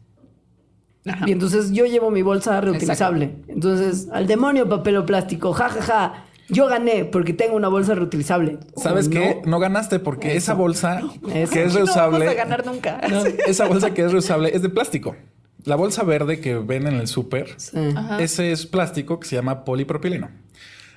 [1.06, 1.28] Ajá.
[1.28, 3.36] Y entonces yo llevo mi bolsa reutilizable.
[3.46, 6.24] Entonces, al demonio papel o plástico, ja, ja, ja.
[6.48, 8.58] Yo gané porque tengo una bolsa reutilizable.
[8.76, 9.40] ¿Sabes ¿O qué?
[9.44, 9.50] no?
[9.52, 11.00] No ganaste porque esa bolsa
[11.32, 11.52] Eso.
[11.52, 12.18] que es No reusable.
[12.26, 13.00] vamos a ganar nunca.
[13.10, 15.16] No, esa bolsa que es reusable es de plástico.
[15.64, 17.78] La bolsa verde que ven en el súper, Sí.
[18.20, 20.28] Ese es plástico que se llama polipropileno.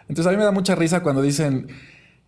[0.10, 1.68] Entonces a mí me da mucha risa cuando dicen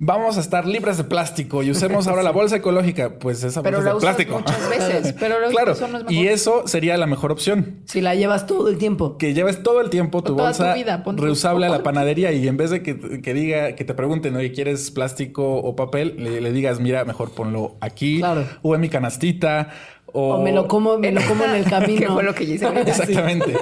[0.02, 3.20] vamos a estar libres de plástico y usemos ahora la bolsa ecológica.
[3.20, 4.40] Pues esa Pero bolsa la es de plástico.
[4.40, 5.14] muchas veces.
[5.20, 5.74] Pero lo- claro.
[5.74, 6.12] eso no es mejor.
[6.14, 7.82] y eso sería la mejor opción.
[7.86, 9.18] Si la llevas todo el tiempo.
[9.18, 12.32] Que lleves todo el tiempo tu bolsa tu vida, pon tu- reusable a la panadería
[12.32, 16.16] y en vez de que, que diga, que te pregunten, oye, ¿quieres plástico o papel?
[16.18, 18.46] Le, le digas, mira, mejor ponlo aquí Claro.
[18.62, 19.70] o en mi canastita
[20.12, 22.00] o, O me lo como, me lo como en el camino.
[22.00, 22.66] Que fue lo que hice.
[22.68, 23.54] Exactamente.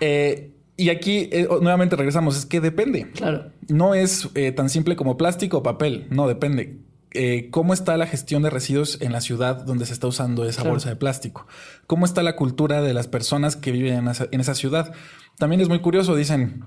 [0.00, 3.10] Eh, y aquí eh, nuevamente regresamos, es que depende.
[3.12, 3.50] Claro.
[3.68, 6.78] No es eh, tan simple como plástico o papel, no, depende.
[7.14, 10.62] Eh, ¿Cómo está la gestión de residuos en la ciudad donde se está usando esa
[10.62, 10.70] Claro.
[10.72, 11.46] bolsa de plástico?
[11.86, 14.94] ¿Cómo está la cultura de las personas que viven en esa, ciudad?
[15.38, 16.64] También es muy curioso, dicen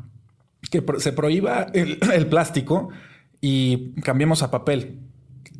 [0.70, 2.89] que se prohíba el, el plástico
[3.41, 5.00] y cambiemos a papel.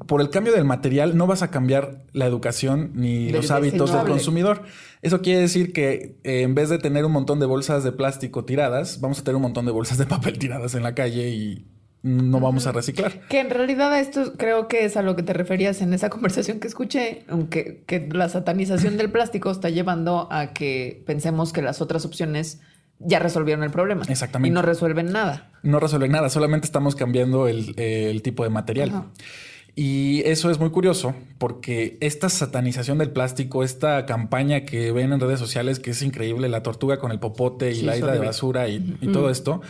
[0.08, 4.06] Por el cambio del material no vas a cambiar la educación ni los hábitos del
[4.08, 4.64] consumidor.
[5.02, 8.46] Eso quiere decir que eh, en vez de tener un montón de bolsas de plástico
[8.46, 11.66] tiradas, vamos a tener un montón de bolsas de papel tiradas en la calle y
[12.04, 13.22] no vamos a reciclar.
[13.30, 16.60] Que en realidad esto creo que es a lo que te referías en esa conversación
[16.60, 21.82] que escuché, aunque que la satanización del plástico está llevando a que pensemos que las
[21.82, 22.62] otras opciones
[23.00, 24.06] ya resolvieron el problema.
[24.08, 24.52] Exactamente.
[24.52, 25.52] Y no resuelven nada.
[25.64, 28.90] No resuelve nada, solamente estamos cambiando el, el tipo de material.
[28.90, 29.12] Ajá.
[29.78, 35.20] Y eso es muy curioso porque esta satanización del plástico, esta campaña que ven en
[35.20, 38.20] redes sociales, que es increíble, la tortuga con el popote y Sí, la isla de
[38.20, 39.62] basura y, y todo esto,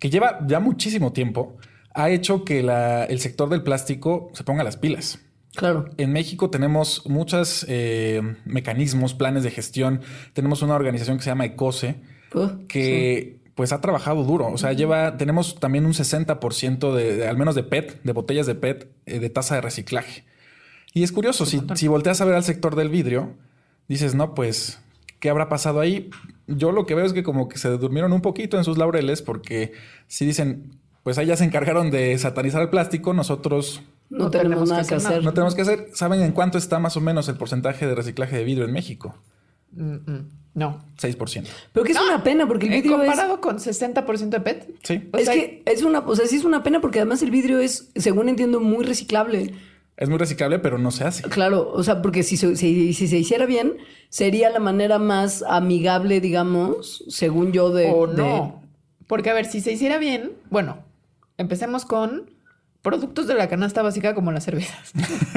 [0.00, 1.56] que lleva ya muchísimo tiempo,
[1.94, 5.20] ha hecho que la- el sector del plástico se ponga las pilas.
[5.54, 5.84] Claro.
[5.98, 10.00] En México tenemos muchos eh, mecanismos, planes de gestión.
[10.32, 12.00] Tenemos una organización que se llama ECOSE,
[12.34, 14.48] Uh, que pues ha trabajado duro.
[14.48, 18.46] O sea, lleva, tenemos también un 60% de, de- al menos de PET, de botellas
[18.46, 20.24] de PET, eh, de tasa de reciclaje.
[20.92, 23.34] Y es curioso, si, si volteas a ver al sector del vidrio,
[23.88, 24.80] dices, no, pues,
[25.20, 26.10] ¿qué habrá pasado ahí?
[26.46, 29.22] Yo lo que veo es que como que se durmieron un poquito en sus laureles
[29.22, 29.72] porque
[30.08, 34.50] si dicen, pues ahí ya se encargaron de satanizar el plástico, nosotros No, No tenemos,
[34.50, 35.24] tenemos nada que que hacer hacer.
[35.24, 35.88] no tenemos que hacer.
[35.94, 39.16] ¿Saben en cuánto está más o menos el porcentaje de reciclaje de vidrio en México?
[39.76, 40.84] Mm, mm, No.
[41.00, 41.44] 6%.
[41.72, 43.08] Pero que es una pena porque el Eh, vidrio es...
[43.08, 44.70] comparado con 60% de PET.
[44.82, 45.08] Sí.
[45.12, 47.30] O es sea, que es una, o sea, sí es una pena porque además el
[47.30, 49.52] vidrio es, según entiendo, muy reciclable.
[49.96, 51.22] Es muy reciclable, pero no se hace.
[51.24, 53.74] Claro, o sea, porque si, se- si, si se hiciera bien,
[54.08, 57.90] sería la manera más amigable, digamos, según yo, de...
[57.92, 58.62] o de- no.
[59.06, 60.78] Porque, a ver, si se hiciera bien, bueno,
[61.36, 62.30] empecemos con
[62.84, 64.92] productos de la canasta básica como las cervezas.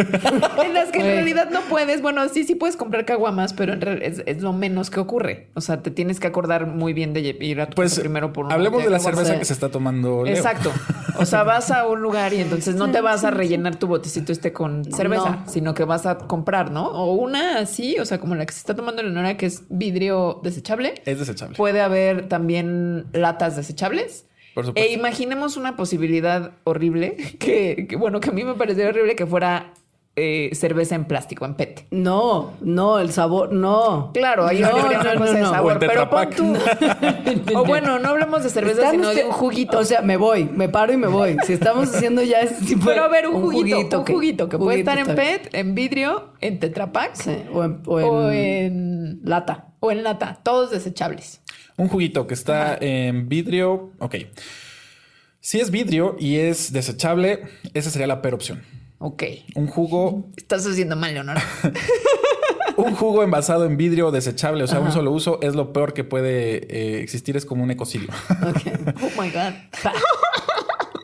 [0.64, 3.82] en las que en realidad no puedes, bueno, sí, sí puedes comprar caguamas, pero en
[3.82, 5.48] real- es, es lo menos que ocurre.
[5.56, 8.34] O sea, te tienes que acordar muy bien de ir a tu Pues casa primero
[8.34, 10.36] por una hablemos de la cerveza que se está tomando Leo.
[10.36, 10.72] Exacto.
[11.18, 14.32] O sea, vas a un lugar y entonces no te vas a rellenar tu botecito
[14.34, 15.50] este con cerveza, No.
[15.50, 16.88] sino que vas a comprar, ¿no?
[16.90, 20.42] O una así, o sea, como la que se está tomando Leonora, que es vidrio
[20.44, 20.96] desechable.
[21.06, 21.56] Es desechable.
[21.56, 24.26] Puede haber también latas desechables.
[24.58, 24.90] Por supuesto.
[24.90, 29.28] E imaginemos una posibilidad horrible, que, que, bueno, que a mí me parecía horrible que
[29.28, 29.72] fuera
[30.16, 31.86] eh, cerveza en plástico, en PET.
[31.92, 34.10] No, no, el sabor, no.
[34.16, 36.56] Claro, ahí No, una no, cosa no, de sabor, pero pon tú.
[37.56, 39.78] o bueno, no hablemos de cerveza, Están sino de un juguito.
[39.78, 41.38] O sea, me voy, me paro y me voy.
[41.46, 44.50] Si estamos haciendo ya ese tipo de- pero a ver, un, juguito, un que- juguito
[44.50, 45.16] que puede juguito estar en.
[45.16, 49.68] PET, en vidrio, en Tetra Pak Sí, o en, o en o en lata.
[49.82, 51.42] o en lata, todos desechables.
[51.78, 53.92] Un juguito que está en vidrio.
[54.00, 54.16] Ok.
[55.40, 58.64] Si es vidrio y es desechable, esa sería la peor opción.
[59.00, 59.24] Ok.
[59.56, 61.42] Un jugo, Estás haciendo mal, Leonora.
[62.78, 66.04] un jugo envasado en vidrio desechable, o sea, un solo uso, es lo peor que
[66.04, 67.38] puede eh, existir.
[67.38, 68.10] Es como un ecocidio.
[68.42, 68.62] Ok.
[69.02, 69.54] Oh my God.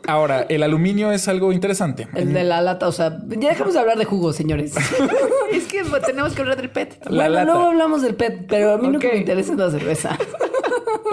[0.06, 2.08] Ahora, el aluminio es algo interesante.
[2.14, 4.74] El de la lata, o sea, ya dejamos de hablar de jugos, señores.
[5.52, 6.98] es que tenemos que hablar del PET.
[7.06, 7.44] La bueno, lata.
[7.44, 9.12] luego hablamos del PET, pero a mí lo que Ok.
[9.14, 10.18] me interesa es la cerveza.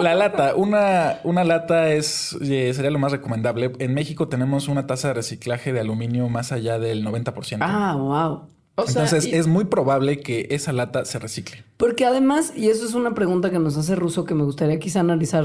[0.00, 3.72] La lata, una, una lata es sería lo más recomendable.
[3.78, 7.58] En México tenemos una tasa de reciclaje de aluminio más allá del 90%.
[7.60, 8.48] Ah, wow.
[8.74, 11.62] O sea, Entonces y- es muy probable que esa lata se recicle.
[11.76, 15.00] Porque además, y eso es una pregunta que nos hace Russo que me gustaría quizá
[15.00, 15.44] analizar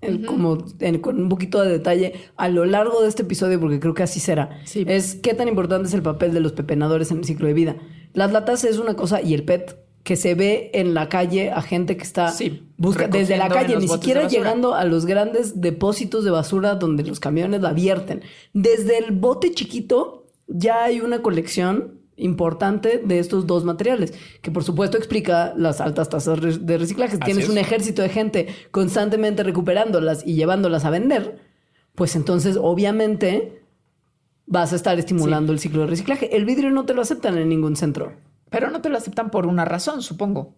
[0.00, 3.78] el- como en- con un poquito de detalle a lo largo de este episodio, porque
[3.78, 4.58] creo que así será.
[4.64, 4.84] Sí.
[4.88, 7.76] Es qué tan importante es el papel de los pepenadores en el ciclo de vida.
[8.14, 11.60] Las latas es una cosa y el PET que se ve en la calle a
[11.62, 16.24] gente que está Sí, busca desde la calle, ni siquiera llegando a los grandes depósitos
[16.24, 18.22] de basura donde los camiones la vierten.
[18.52, 24.62] Desde el bote chiquito ya hay una colección importante de estos dos materiales, que por
[24.62, 27.14] supuesto explica las altas tasas de reciclaje.
[27.14, 27.50] Así Tienes es.
[27.50, 31.38] un ejército de gente constantemente recuperándolas y llevándolas a vender,
[31.94, 33.62] pues entonces obviamente
[34.46, 36.36] vas a estar estimulando el ciclo de reciclaje.
[36.36, 38.12] El vidrio no te lo aceptan en ningún centro.
[38.50, 40.54] Pero no te lo aceptan por una razón, supongo.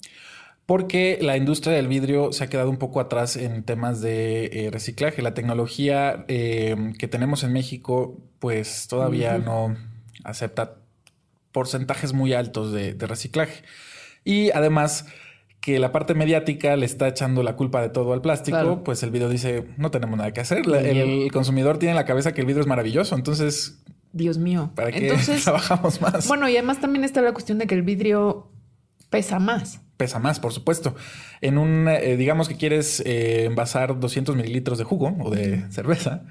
[0.66, 4.70] Porque la industria del vidrio se ha quedado un poco atrás en temas de eh,
[4.70, 5.20] reciclaje.
[5.22, 9.76] La tecnología eh, que tenemos en México, pues todavía no
[10.24, 10.76] acepta
[11.50, 13.62] porcentajes muy altos de, de reciclaje.
[14.24, 15.07] Y además
[15.61, 18.85] que la parte mediática le está echando la culpa de todo al plástico, Claro.
[18.85, 20.66] pues el vidrio dice, no tenemos nada que hacer.
[20.66, 24.70] La- el consumidor tiene en la cabeza que el vidrio es maravilloso, entonces, Dios mío.
[24.75, 26.29] ¿para qué Entonces, trabajamos más?
[26.29, 28.51] bueno, y además también está la cuestión de que el vidrio
[29.11, 29.81] pesa más.
[29.96, 30.94] Pesa más, por supuesto.
[31.40, 36.25] En un, eh, digamos que quieres eh, envasar 200 mililitros de jugo o de cerveza,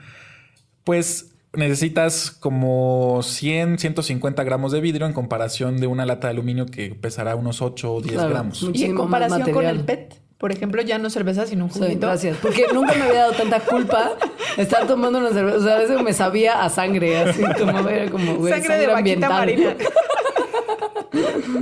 [0.84, 6.66] pues necesitas como 100, 150 gramos de vidrio en comparación de una lata de aluminio
[6.66, 8.30] que pesará unos 8 o 10 Claro.
[8.30, 8.70] gramos.
[8.74, 12.08] Y en comparación con el PET, por ejemplo, ya no cerveza, sino un Sí, juguito.
[12.08, 12.36] gracias.
[12.42, 14.18] Porque nunca me había dado tanta culpa
[14.58, 15.58] estar tomando una cerveza.
[15.58, 18.88] O sea, a veces me sabía a sangre, así como, era como güey, Sangre de
[18.88, 19.76] vaquita marina.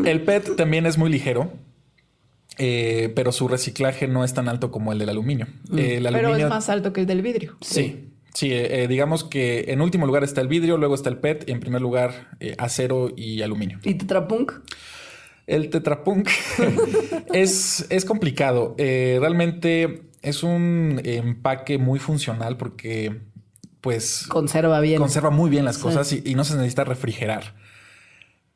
[0.05, 1.51] El PET también es muy ligero.
[2.57, 5.47] eh, pero su reciclaje no es tan alto como el del aluminio.
[5.75, 7.55] El Pero es más alto que el del vidrio.
[7.61, 11.17] Sí, sí, eh, eh, digamos que en último lugar está el vidrio, luego está el
[11.17, 13.79] PET y en primer lugar eh, acero y aluminio.
[13.83, 14.51] ¿Y Tetrapunk?
[15.49, 16.29] El Tetrapunk
[17.33, 18.75] es, es complicado.
[18.77, 23.21] Eh, realmente es un empaque muy funcional porque
[23.81, 24.99] pues Conserva bien.
[24.99, 27.55] conserva muy bien las cosas y, y no se necesita refrigerar.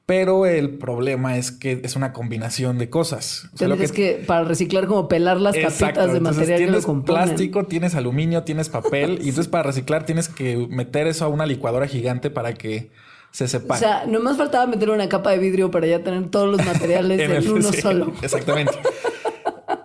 [0.06, 3.50] Pero el problema es que es una combinación de cosas.
[3.54, 4.24] O sea, lo Tendrías que...
[4.28, 5.86] para reciclar, como pelar las Exacto.
[5.86, 9.64] capitas de Entonces, material que lo tienes plástico, tienes aluminio, tienes papel y entonces para
[9.64, 12.92] reciclar tienes que meter eso a una licuadora gigante para que
[13.34, 13.80] se O separe.
[13.80, 17.52] sea, nomás faltaba meter una capa de vidrio para ya tener todos los materiales en,
[17.52, 18.14] uno sí, solo.
[18.22, 18.72] Exactamente.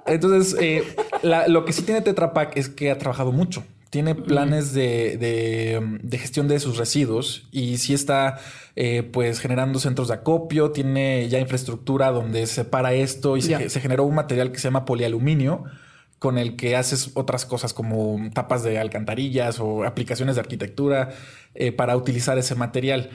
[0.06, 0.84] Entonces, eh,
[1.22, 3.64] la- lo que sí tiene Tetra Pak es que ha trabajado mucho.
[3.90, 8.38] Tiene planes de, de- de gestión de sus residuos y sí está
[8.76, 13.80] eh, pues generando centros de acopio, tiene ya infraestructura donde separa esto y se, se
[13.80, 15.64] generó un material que se llama polialuminio
[16.18, 21.10] con el que haces otras cosas como tapas de alcantarillas o aplicaciones de arquitectura
[21.54, 23.10] eh, para utilizar ese material.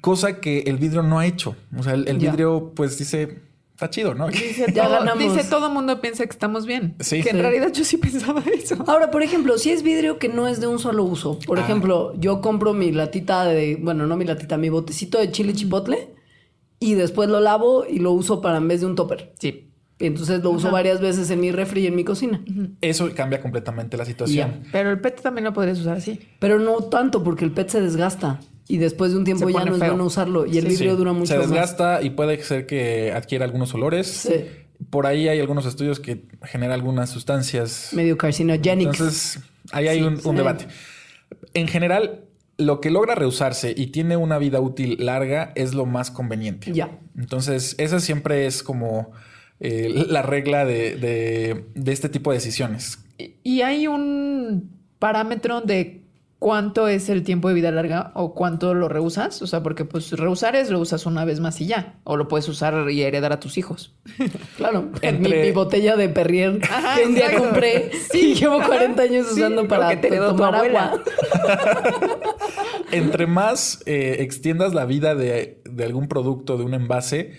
[0.00, 1.54] Cosa que el vidrio no ha hecho.
[1.76, 3.38] O sea, el, vidrio pues dice,
[3.70, 4.26] está chido, ¿no?
[4.28, 5.36] Dice Ya todo, ganamos.
[5.36, 6.96] dice todo mundo piensa que estamos bien.
[6.98, 7.22] Sí.
[7.22, 7.42] Que en Sí.
[7.42, 8.82] realidad yo sí pensaba eso.
[8.88, 11.62] Ahora, por ejemplo, si es vidrio que no es de un solo uso, por Ah.
[11.62, 16.08] ejemplo, yo compro mi latita de, bueno, no mi latita, mi botecito de chile chipotle
[16.80, 19.32] y después lo lavo y lo uso para en vez de un topper.
[19.38, 19.68] Sí.
[20.02, 22.42] Y entonces lo uso varias veces en mi refri y en mi cocina.
[22.80, 24.64] Eso cambia completamente la situación.
[24.72, 26.18] Pero el PET también lo podrías usar así.
[26.40, 29.64] Pero no tanto porque el PET se desgasta y después de un tiempo Se ya
[29.64, 29.88] no es feo.
[29.90, 30.96] bueno usarlo y el Sí, vidrio Sí.
[30.96, 31.48] dura mucho Se más.
[31.48, 34.06] desgasta y puede ser que adquiera algunos olores.
[34.08, 34.34] Sí.
[34.90, 37.90] Por ahí hay algunos estudios que generan algunas sustancias.
[37.92, 38.88] Medio carcinogenic.
[38.88, 39.38] Entonces,
[39.70, 40.30] ahí hay Sí, un, un sí.
[40.34, 40.66] debate.
[41.54, 42.24] En general,
[42.58, 46.72] lo que logra reusarse y tiene una vida útil larga es lo más conveniente.
[46.72, 46.98] Ya.
[47.16, 49.12] Entonces, esa siempre es como
[49.64, 52.98] eh, la regla de, de- de este tipo de decisiones.
[53.44, 56.02] Y- hay un parámetro de
[56.40, 59.40] cuánto es el tiempo de vida larga o cuánto lo reusas.
[59.42, 62.00] O sea, porque pues reusar es lo usas una vez más y ya.
[62.02, 63.94] O lo puedes usar y heredar a tus hijos.
[64.56, 68.56] Claro, Entre- mi, mi botella de Perrier Ajá, que un día compré Sí, y llevo
[68.56, 68.66] ajá.
[68.66, 71.00] 40 años Sí, usando para te tomar agua.
[72.90, 77.32] Entre más eh, extiendas la vida de, de algún producto, de un envase,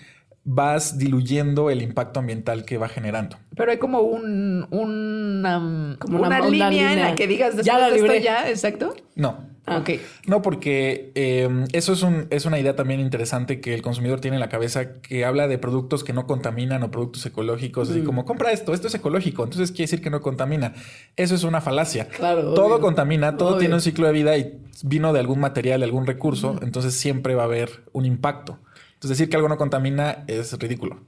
[0.44, 3.36] vas diluyendo el impacto ambiental que va generando.
[3.56, 7.66] Pero hay como un, una, Como una, una- una línea, en la que digas después
[7.66, 8.94] Ya la de esto ya, exacto.
[9.14, 9.52] No.
[9.66, 9.78] Ah.
[9.78, 9.92] Ok.
[10.26, 14.36] No, porque eh, eso es, un, es una idea también interesante que el consumidor tiene
[14.36, 18.26] en la cabeza que habla de productos que no contaminan o productos ecológicos, así como
[18.26, 20.74] compra esto, esto es ecológico, entonces quiere decir que no contamina.
[21.16, 22.08] Eso es una falacia.
[22.08, 22.80] Claro, Todo obvio.
[22.80, 23.60] contamina, todo Obvio.
[23.60, 27.34] tiene un ciclo de vida y vino de algún material, de algún recurso, entonces siempre
[27.34, 28.58] va a haber un impacto.
[29.04, 31.00] Entonces decir que algo no contamina es ridículo.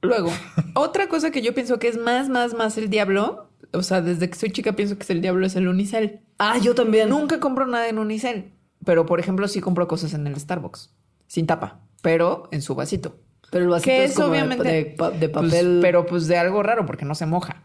[0.00, 0.30] Luego,
[0.74, 3.48] otra cosa que yo pienso que es más, más, más el diablo.
[3.72, 6.20] O sea, desde que soy chica pienso que es el diablo es el unicel.
[6.38, 7.08] Ah, yo también.
[7.08, 8.52] Nunca compro nada en unicel.
[8.84, 10.94] Pero, por ejemplo, sí compro cosas en el Starbucks.
[11.26, 11.80] Sin tapa.
[12.00, 13.16] Pero en su vasito.
[13.50, 14.68] Pero el vasito Que es es como de- obviamente...
[14.68, 15.78] de pues, papel.
[15.82, 17.64] pero pues de algo raro porque no se moja.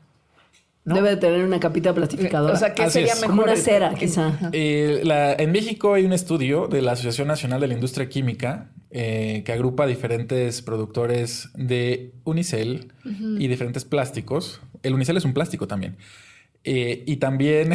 [0.88, 0.96] ¿No?
[0.96, 2.54] Debe de tener una capita plastificadora.
[2.54, 3.20] O sea, ¿qué Así sería es.
[3.22, 3.36] mejor?
[3.36, 4.40] como una cera, quizá.
[4.54, 8.72] Eh, la- en México hay un estudio de la Asociación Nacional de la Industria Química
[8.90, 12.94] eh, que agrupa diferentes productores de unicel
[13.38, 14.62] y diferentes plásticos.
[14.82, 15.98] El unicel es un plástico también.
[16.64, 17.74] Eh, y también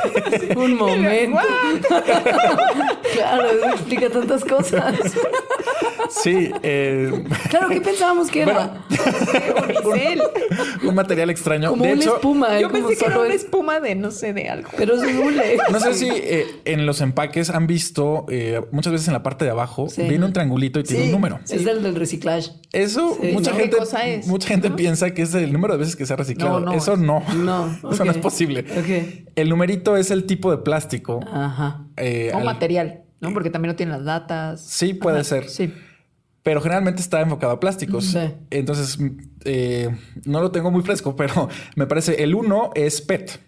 [0.56, 1.38] Un momento.
[3.14, 4.94] claro, explica tantas cosas.
[6.08, 8.84] Sí, eh, Claro, ¿qué pensábamos que era?
[10.86, 11.70] Un material extraño.
[11.70, 12.60] como de una hecho, espuma.
[12.60, 14.68] Yo pensé que era una es- espuma de, no sé, de algo.
[14.76, 15.58] Pero es un hule.
[15.70, 19.44] no sé si eh, en los empaques han visto eh, muchas veces en la parte
[19.44, 20.02] de abajo Sí.
[20.02, 21.40] viene un triangulito y tiene un número.
[21.44, 22.50] Es el del reciclaje.
[22.72, 23.28] Eso Sí.
[23.32, 23.56] mucha ¿No?
[23.56, 26.60] ¿Qué gente mucha gente piensa que es el número de veces que se ha reciclado.
[26.60, 27.22] No, no, Eso es- no.
[27.36, 28.64] No, Eso no es posible.
[29.36, 31.20] El numerito es el tipo de plástico.
[31.32, 31.86] Ajá.
[31.96, 33.32] eh, O al- material, ¿no?
[33.32, 34.60] Porque también no tienen las datas.
[34.60, 35.48] Sí, puede Ajá, ser.
[35.48, 35.72] Sí.
[36.42, 38.04] Pero generalmente está enfocado a plásticos.
[38.06, 38.18] Sí.
[38.50, 39.90] Entonces, mm, eh,
[40.24, 43.40] no lo tengo muy fresco, pero me parece el 1 es PET.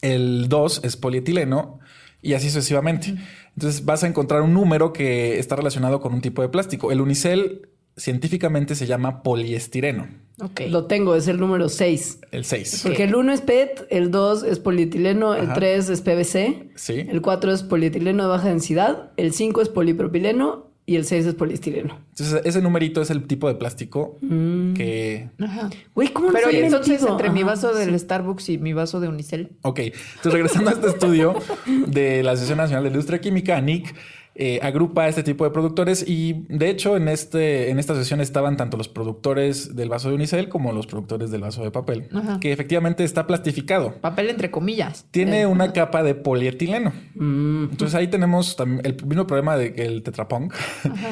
[0.00, 1.80] El 2 es polietileno
[2.22, 3.14] y así sucesivamente.
[3.54, 6.92] Entonces vas a encontrar un número que está relacionado con un tipo de plástico.
[6.92, 10.06] El unicel científicamente se llama poliestireno,
[10.40, 10.60] Ok.
[10.68, 12.20] Lo tengo, es el número 6.
[12.30, 12.82] el 6.
[12.84, 15.54] Porque el 1 es PET, el 2 es polietileno, el Ajá.
[15.54, 17.04] 3 es PVC, Sí.
[17.08, 21.34] el 4 es polietileno de baja densidad, el 5 es polipropileno y el 6 es
[21.34, 21.98] poliestireno.
[22.16, 24.72] Entonces, ese numerito es el tipo de plástico Mm.
[24.72, 25.68] que Ajá.
[25.94, 27.78] Güey, ¿cómo Pero entonces entre mi vaso sí.
[27.84, 29.50] del Starbucks y mi vaso de Unicel.
[29.62, 31.34] Ok, entonces regresando a este estudio
[31.86, 33.94] de la Asociación Nacional de Industria Química, ANIC,
[34.40, 38.56] eh, agrupa este tipo de productores y de hecho en, este, en esta sesión estaban
[38.56, 42.38] tanto los productores del vaso de unicel como los productores del vaso de papel, Ajá.
[42.38, 43.94] que efectivamente está plastificado.
[44.00, 45.06] Papel entre comillas.
[45.10, 46.92] Tiene una capa de polietileno.
[47.16, 50.52] Mm, Entonces ahí tenemos también el mismo problema de que el tetrapong,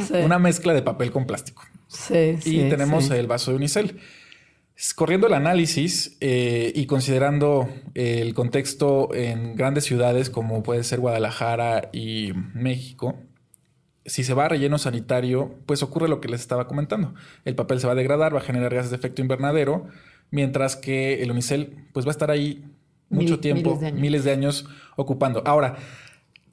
[0.07, 0.15] sí.
[0.25, 1.65] una mezcla de papel con plástico.
[1.89, 3.15] Sí, sí, y tenemos sí.
[3.15, 3.99] el vaso de unicel.
[4.95, 11.01] Corriendo el análisis eh, y considerando eh, el contexto en grandes ciudades como puede ser
[11.01, 13.17] Guadalajara y México,
[14.05, 17.15] si se va a relleno sanitario, pues ocurre lo que les estaba comentando.
[17.47, 19.87] El papel se va a degradar, va a generar gases de efecto invernadero,
[20.31, 22.65] mientras que el unicel pues va a estar ahí
[23.09, 24.01] mucho Mil- tiempo, miles de años.
[24.01, 25.43] miles de años ocupando.
[25.47, 25.77] Ahora,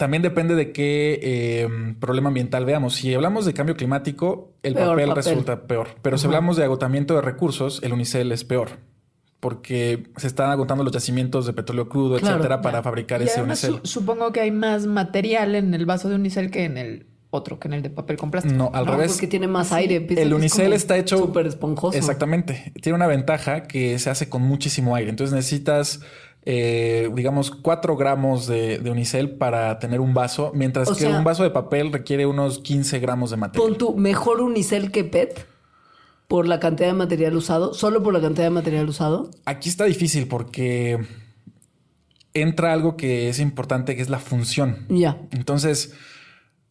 [0.03, 2.95] también depende de qué eh, problema ambiental veamos.
[2.95, 5.23] Si hablamos de cambio climático, el Peor papel, papel.
[5.23, 5.87] resulta peor.
[6.01, 8.71] Pero si hablamos de agotamiento de recursos, el unicel es peor.
[9.39, 12.83] Porque se están agotando los yacimientos de petróleo crudo, Claro, etcétera, para Ya.
[12.83, 13.81] fabricar Y ese además unicel.
[13.87, 17.59] su- supongo que hay más material en el vaso de Unicel que en el otro,
[17.59, 18.55] que en el de papel con plástico.
[18.55, 19.13] No, al No, revés.
[19.13, 20.01] porque tiene más aire.
[20.01, 21.97] piensa El es unicel como está hecho súper esponjoso.
[21.97, 22.73] Exactamente.
[22.81, 25.09] Tiene una ventaja que se hace con muchísimo aire.
[25.09, 26.01] Entonces necesitas,
[26.45, 31.17] eh, digamos, 4 gramos de, de unicel para tener un vaso, mientras O que sea-
[31.17, 33.69] un vaso de papel requiere unos 15 gramos de material.
[33.69, 35.47] Pon tu mejor unicel que PET
[36.27, 39.29] por la cantidad de material usado, solo por la cantidad de material usado.
[39.45, 40.99] Aquí está difícil porque
[42.33, 44.85] entra algo que es importante, que es la función.
[44.89, 45.17] Ya.
[45.31, 45.93] Entonces,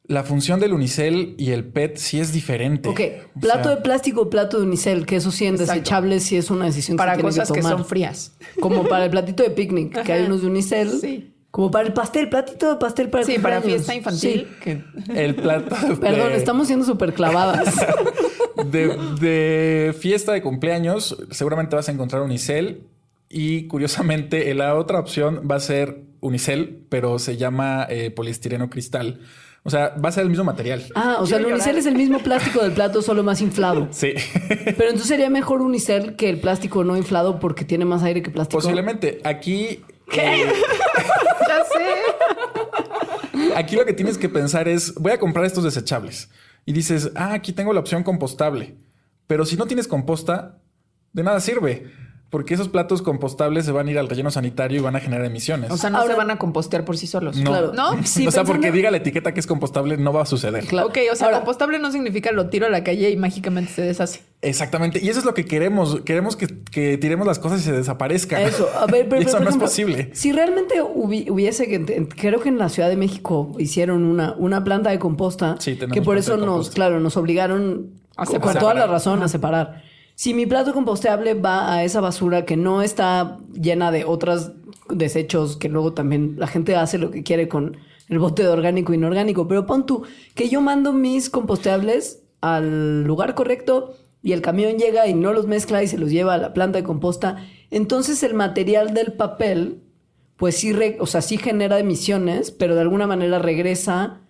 [0.05, 2.89] la función del unicel y el PET sí es diferente.
[2.89, 3.01] Ok,
[3.37, 5.75] O plato sea, de plástico, plato de unicel, que eso sí en Exacto.
[5.75, 7.77] desechables sí es una decisión Para que se tiene cosas que que, tomar.
[7.79, 8.37] son frías.
[8.61, 10.91] Como para el platito de picnic, que hay unos de unicel.
[11.01, 11.29] Sí.
[11.53, 14.49] Como para el pastel, platito de pastel para Sí, para fiesta infantil.
[14.63, 14.83] que-
[15.15, 17.75] El plato de, Perdón, estamos siendo súper clavadas.
[18.71, 22.89] de, de fiesta de cumpleaños, seguramente vas a encontrar unicel.
[23.29, 29.21] Y curiosamente, la otra opción va a ser unicel, pero se llama eh, poliestireno cristal.
[29.65, 30.85] O sea, va a ser el mismo material.
[30.97, 33.89] Ah, o sea, el unicel es el mismo plástico del plato, solo más inflado.
[33.93, 34.15] Sí.
[34.49, 38.31] Pero entonces sería mejor unicel que el plástico no inflado porque tiene más aire que
[38.31, 38.61] plástico.
[38.61, 39.21] Posiblemente.
[39.25, 39.85] Aquí.
[40.13, 40.53] eh,
[41.49, 43.55] ya sé.
[43.55, 46.29] Aquí lo que tienes que pensar es, voy a comprar estos desechables.
[46.65, 48.77] Y dices, ah, aquí tengo la opción compostable.
[49.29, 50.59] Pero si no tienes composta,
[51.13, 51.91] de nada sirve.
[52.33, 55.27] Porque esos platos compostables se van a ir al relleno sanitario y van a generar
[55.27, 55.71] emisiones.
[55.71, 57.37] O sea, no Ahora- se van a compostear por sí solos.
[57.37, 57.51] no.
[57.51, 57.73] claro.
[57.75, 58.03] ¿No?
[58.07, 60.65] Sí, o sea, porque diga la etiqueta que es compostable, no va a suceder.
[60.65, 60.89] Claro.
[60.89, 63.83] Ok, o sea, Ahora- compostable no significa lo tiro a la calle y mágicamente se
[63.83, 64.21] deshace.
[64.41, 64.99] Exactamente.
[65.05, 66.01] Y eso es lo que queremos.
[66.07, 68.41] Queremos que, que tiremos las cosas y se desaparezcan.
[68.41, 70.11] Eso, a ver, pero, y eso pero, no ejemplo, es posible.
[70.15, 71.85] Si realmente hubi- hubiese
[72.17, 75.93] creo que en la Ciudad de México hicieron una, una planta de composta, Sí, tenemos
[75.95, 79.83] que por eso nos, claro, nos obligaron A con toda la razón a separar.
[80.15, 84.53] Si mi plato compostable va a esa basura que no está llena de otros
[84.89, 87.77] desechos que luego también la gente hace lo que quiere con
[88.09, 90.03] el bote de orgánico e inorgánico, pero pon tú
[90.35, 95.47] que yo mando mis compostables al lugar correcto y el camión llega y no los
[95.47, 99.81] mezcla y se los lleva a la planta de composta, entonces el material del papel
[100.37, 104.21] pues sí, o sea, sí genera emisiones, pero de alguna manera regresa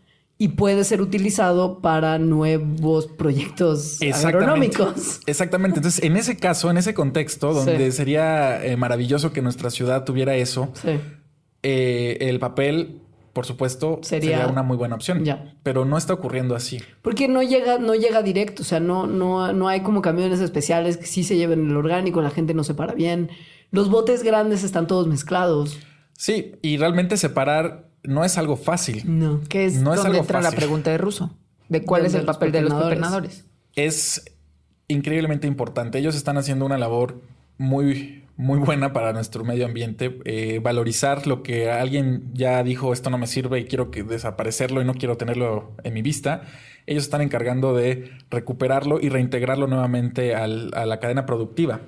[0.42, 5.20] y puede ser utilizado para nuevos proyectos agronómicos.
[5.26, 5.78] Exactamente.
[5.78, 7.96] Entonces, en ese caso, en ese contexto, donde Sí.
[7.96, 10.98] sería eh, maravilloso que nuestra ciudad tuviera eso, Sí.
[11.62, 13.00] eh, el papel,
[13.32, 15.24] por supuesto, Sería- sería, una muy buena opción.
[15.24, 15.54] Ya.
[15.62, 16.80] Pero no está ocurriendo así.
[17.02, 20.96] Porque no llega, no llega directo, o sea, no, no, no hay como camiones especiales
[20.96, 23.30] que sí se lleven el orgánico, la gente no separa bien.
[23.70, 25.78] Los botes grandes están todos mezclados.
[26.18, 29.02] Sí, y realmente separar no es algo fácil.
[29.06, 29.40] No.
[29.48, 31.36] Que es No es donde algo entra la pregunta de Ruso.
[31.68, 33.44] De cuál es el papel de los pepenadores.
[33.74, 34.24] Es
[34.88, 35.98] increíblemente importante.
[35.98, 37.22] Ellos están haciendo una labor
[37.58, 40.18] muy, muy buena para nuestro medio ambiente.
[40.24, 44.82] Eh, valorizar lo que alguien ya dijo, esto no me sirve y quiero que desaparecerlo
[44.82, 46.42] y no quiero tenerlo en mi vista.
[46.86, 51.80] Ellos están encargando de recuperarlo y reintegrarlo nuevamente al- a la cadena productiva.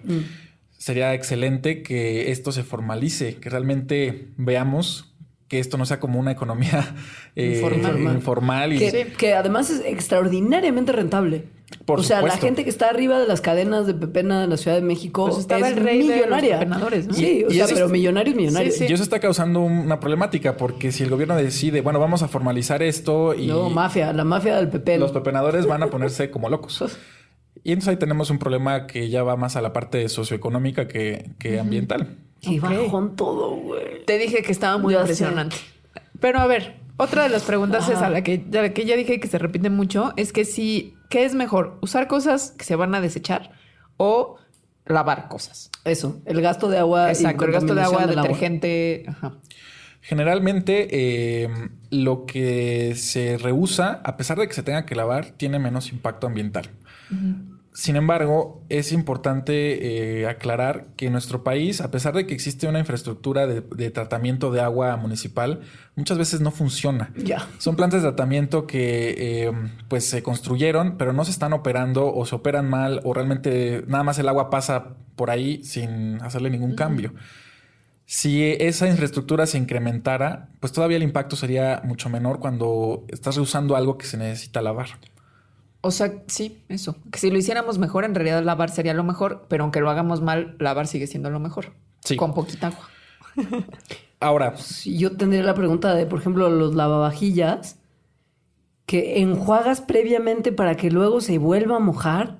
[0.78, 5.13] Sería excelente que esto se formalice, que realmente veamos
[5.48, 6.94] que esto no sea como una economía
[7.36, 8.14] eh, Informal.
[8.14, 11.44] informal y Que, que además es extraordinariamente rentable.
[11.86, 14.56] Por o sea, la gente que está arriba de las cadenas de pepena de la
[14.56, 16.64] Ciudad de México Pues estaba es el rey de los millonaria.
[16.64, 16.78] ¿no?
[17.12, 18.74] Sí, o Y sea, pero millonarios, millonarios.
[18.76, 22.28] Sí, Y eso está causando una problemática porque si el gobierno decide, bueno, vamos a
[22.28, 25.00] formalizar esto y No, mafia, la mafia del pepén.
[25.00, 26.84] los pepenadores van a ponerse como locos.
[27.66, 31.30] Y entonces ahí tenemos un problema que ya va más a la parte socioeconómica que,
[31.38, 32.18] que ambiental.
[32.46, 32.64] Y Ok.
[32.64, 34.04] bajón todo, güey.
[34.06, 35.56] Te dije que estaba muy impresionante.
[36.20, 38.96] Pero a ver, otra de las preguntas es a la que, a la que ya
[38.96, 41.78] dije que se repite mucho, es que si, ¿qué es mejor?
[41.82, 43.50] ¿Usar cosas que se van a desechar
[43.96, 44.36] o
[44.86, 45.70] lavar cosas?
[45.84, 47.08] Eso, el gasto de agua.
[47.08, 49.04] y Exacto, el gasto de agua, del detergente.
[49.08, 49.34] Ajá.
[50.00, 51.48] Generalmente eh,
[51.90, 56.26] lo que se reusa, a pesar de que se tenga que lavar, tiene menos impacto
[56.26, 56.68] ambiental.
[57.74, 62.68] Sin embargo, es importante eh, aclarar que en nuestro país, a pesar de que existe
[62.68, 65.60] una infraestructura de, de tratamiento de agua municipal,
[65.96, 67.10] muchas veces no funciona.
[67.16, 67.48] Ya.
[67.58, 69.52] Son plantas de tratamiento que eh,
[69.88, 74.04] pues se construyeron, pero no se están operando o se operan mal o realmente nada
[74.04, 77.12] más el agua pasa por ahí sin hacerle ningún cambio.
[78.06, 83.74] Si esa infraestructura se incrementara, pues todavía el impacto sería mucho menor cuando estás reusando
[83.74, 84.90] algo que se necesita lavar.
[85.84, 86.96] O sea, sí, eso.
[87.12, 90.22] Que si lo hiciéramos mejor, en realidad lavar sería lo mejor, pero aunque lo hagamos
[90.22, 91.74] mal, lavar sigue siendo lo mejor.
[92.00, 92.16] Sí.
[92.16, 92.88] Con poquita agua.
[94.18, 97.80] Ahora, Si yo tendría la pregunta de, por ejemplo, los lavavajillas,
[98.86, 102.38] que enjuagas previamente para que luego se vuelva a mojar.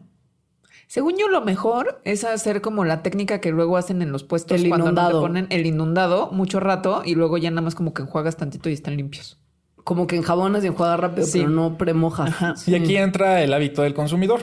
[0.86, 4.58] Según yo, lo mejor es hacer como la técnica que luego hacen en los puestos
[4.58, 7.92] El cuando no te ponen el inundado mucho rato y luego ya nada más como
[7.92, 9.38] que enjuagas tantito y están limpios.
[9.84, 11.40] Como que enjabonas y enjuagas rápido, Sí.
[11.40, 12.30] pero no premojas.
[12.30, 12.54] Ajá.
[12.66, 14.40] y aquí entra el hábito del consumidor.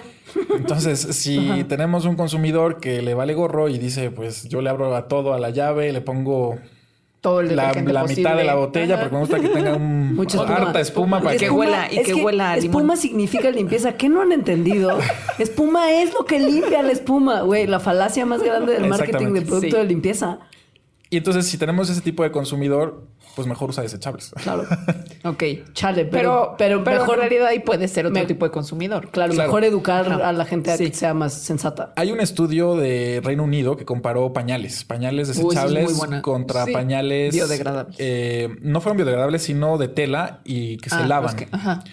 [0.55, 4.95] Entonces, si tenemos un consumidor que le vale gorro y dice, pues yo le abro
[4.95, 6.57] a todo a la llave, le pongo
[7.21, 7.73] Todo el la,
[8.07, 9.03] mitad de la botella, Ajá.
[9.03, 10.55] porque me gusta que tenga un, Mucha espuma.
[10.57, 12.69] harta espuma para Y que que huela- y es que huela a limón.
[12.81, 13.93] Espuma significa limpieza.
[13.97, 14.97] ¿Qué no han entendido?
[15.39, 17.41] espuma es lo que limpia la espuma.
[17.41, 19.77] Güey, la falacia más grande del marketing de producto Sí.
[19.77, 20.39] de limpieza.
[21.09, 23.03] Y entonces, si tenemos ese tipo de consumidor,
[23.35, 24.31] pues mejor usa desechables.
[24.41, 24.63] Claro.
[25.23, 25.43] Ok.
[25.73, 28.51] Chale, Pero, pero, pero, pero, mejor, en realidad ahí puede ser otro me- tipo de
[28.51, 29.09] consumidor.
[29.11, 29.49] claro, Claro.
[29.49, 30.89] mejor educar a la gente a Sí.
[30.89, 31.93] que sea más sensata.
[31.95, 36.65] Hay un estudio de Reino Unido que comparó pañales, pañales Uy, esa es desechables contra
[36.65, 36.73] Sí.
[36.73, 37.95] pañales Biodegradables.
[37.99, 41.23] eh, no fueron biodegradables, sino de tela y que se Ah, lavan.
[41.23, 41.83] los que- ajá.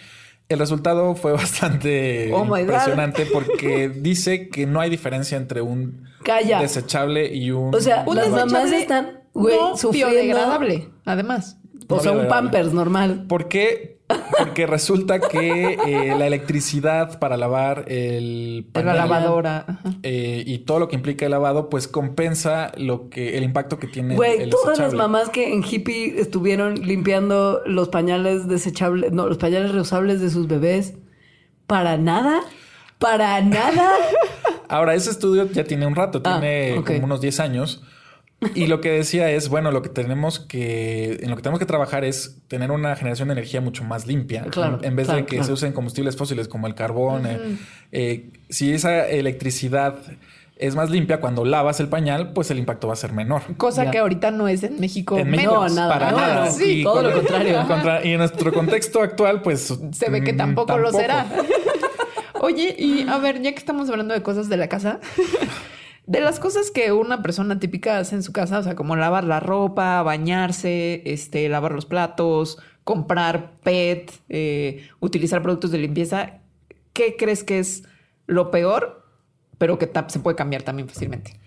[0.49, 6.61] El resultado fue bastante Oh impresionante porque dice que no hay diferencia entre un Calla.
[6.62, 7.74] desechable y un.
[7.74, 10.11] O sea, Un las mamás están, güey, no sufriendo.
[10.12, 11.59] biodegradable, además.
[11.89, 13.24] O sea, un pampers normal.
[13.28, 13.99] ¿Por qué?
[14.39, 19.80] Porque resulta que eh, la electricidad para lavar el la lavadora.
[20.03, 23.86] Eh, y todo lo que implica el lavado, pues compensa lo que el impacto que
[23.86, 29.28] tiene Güey, el todas las mamás que en hippie estuvieron limpiando los pañales desechables, no,
[29.28, 30.95] los pañales reusables de sus bebés,
[31.66, 32.41] para nada,
[32.99, 33.93] para nada.
[34.68, 37.82] Ahora, ese estudio ya tiene un rato, Ah, tiene como unos 10 años.
[38.55, 41.66] Y lo que decía es, bueno, lo que tenemos que, en lo que tenemos que
[41.66, 44.45] trabajar es tener una generación de energía mucho más limpia.
[44.45, 45.45] Claro, En vez claro, de que claro.
[45.47, 47.26] se usen combustibles fósiles como el carbón.
[47.26, 47.57] eh,
[47.91, 49.97] eh, si esa electricidad
[50.57, 53.43] es más limpia cuando lavas el pañal, pues el impacto va a ser menor.
[53.57, 53.91] Cosa Ya.
[53.91, 55.18] que ahorita no es en México.
[55.18, 55.45] En menos.
[55.45, 56.51] México, No, nada, para nada.
[56.51, 57.64] sí, todo lo contrario.
[57.68, 59.72] contra- y en nuestro contexto actual, pues...
[59.93, 61.26] Se ve que mm, tampoco, lo será.
[62.41, 65.01] Oye, y a ver, ya que estamos hablando de cosas de la casa,
[66.09, 69.25] de las cosas que una persona típica hace en su casa, o sea, como lavar
[69.25, 76.39] la ropa, bañarse, este, lavar los platos, comprar PET, eh, utilizar productos de limpieza,
[76.95, 77.85] ¿qué crees que es
[78.27, 79.05] lo peor,
[79.59, 81.39] pero que se puede cambiar también fácilmente?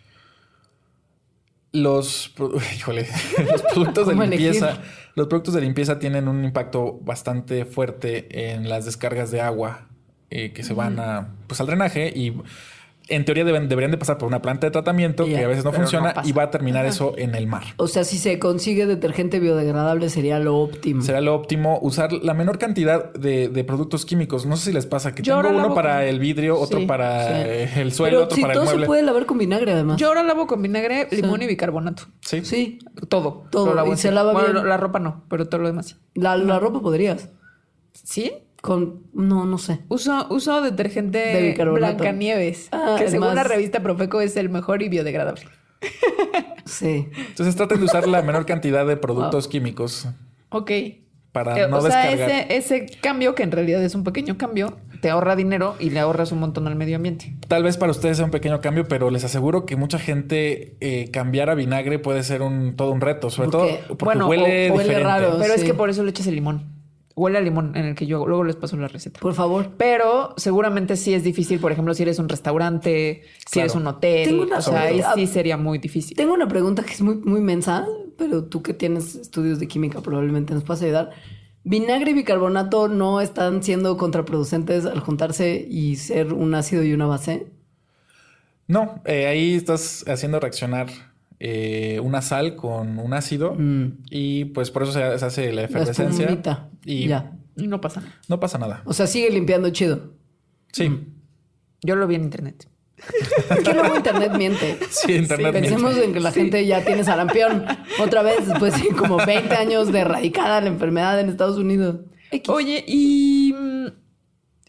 [1.72, 2.32] Los,
[2.76, 3.08] híjole,
[3.52, 4.86] los productos de ¿Cómo limpieza, elegir?
[5.16, 9.88] los productos de limpieza tienen un impacto bastante fuerte en las descargas de agua
[10.30, 12.36] eh, que se van a, pues, al drenaje y
[13.12, 15.72] en teoría deben- deberían de pasar por una planta de tratamiento que a veces no
[15.74, 17.64] funciona y va a terminar eso en el mar.
[17.78, 21.02] O sea, si se consigue detergente biodegradable sería lo óptimo.
[21.02, 24.46] Será lo óptimo usar la menor cantidad de, de productos químicos.
[24.46, 26.86] No sé si les pasa que Yo tengo uno para con- el vidrio, otro Sí,
[26.86, 27.80] para sí.
[27.80, 28.88] el suelo, Pero otro si para el todo se mueble.
[28.88, 29.98] puede lavar con vinagre además.
[29.98, 32.04] Yo ahora lavo con vinagre, limón y bicarbonato.
[32.22, 32.44] Sí.
[32.46, 33.46] Sí, Todo.
[33.52, 34.04] Todo, lo lavo y así.
[34.04, 34.70] se lava Bueno, bien.
[34.70, 37.30] La ropa no, pero todo lo demás la ropa podrías.
[37.94, 38.32] ¿Sí?
[38.62, 39.80] Con, no, no sé.
[39.90, 41.96] Uso, uso detergente De bicarbonato.
[41.98, 45.42] Blancanieves, Ah, que según más- la revista Profeco es el mejor y biodegradable.
[46.66, 47.08] Sí.
[47.30, 50.08] Entonces traten de usar la menor cantidad de productos químicos
[50.50, 50.72] Ok.
[51.32, 52.30] para Eh, no o sea, descargar.
[52.56, 52.56] ese,
[52.86, 56.32] ese cambio, que en realidad es un pequeño cambio, te ahorra dinero y le ahorras
[56.32, 57.36] un montón al medio ambiente.
[57.48, 61.10] Tal vez para ustedes sea un pequeño cambio, pero les aseguro que mucha gente eh,
[61.12, 64.76] cambiar a vinagre puede ser un todo un reto, sobre todo porque Bueno, huele, o-
[64.76, 65.04] huele diferente.
[65.04, 65.38] raro.
[65.42, 66.71] Pero es que por eso le echas el limón.
[67.16, 69.20] Huele a limón en el que yo luego les paso la receta.
[69.20, 69.72] Por favor.
[69.78, 73.66] Pero seguramente sí es difícil, por ejemplo, si eres un restaurante, si Claro.
[73.66, 76.16] eres un hotel, Tengo una o sea, ahí sí sería muy difícil.
[76.16, 77.86] Tengo una pregunta que es muy, muy mensa,
[78.18, 81.10] pero tú que tienes estudios de química probablemente nos puedas ayudar.
[81.64, 87.06] ¿Vinagre y bicarbonato no están siendo contraproducentes al juntarse y ser un ácido y una
[87.06, 87.48] base?
[88.68, 90.88] No, eh, ahí estás haciendo reaccionar
[91.40, 93.98] eh, una sal con un ácido Mm.
[94.10, 96.70] y pues por eso se, hace la La efervescencia espumita.
[96.86, 97.34] Y Ya.
[97.58, 98.16] Y no pasa nada.
[98.28, 98.82] no pasa nada.
[98.86, 100.14] O sea, sigue limpiando chido.
[100.72, 100.90] Sí,
[101.82, 102.68] Yo lo vi en internet.
[103.50, 104.78] Es que luego internet miente.
[104.90, 105.52] sí, internet.
[105.54, 105.70] miente.
[105.70, 107.66] Pensemos en que la gente ya tiene sarampión
[108.00, 112.02] otra vez después de como 20 años de erradicada la enfermedad en Estados Unidos.
[112.32, 112.48] X.
[112.50, 113.88] Oye, y, mm,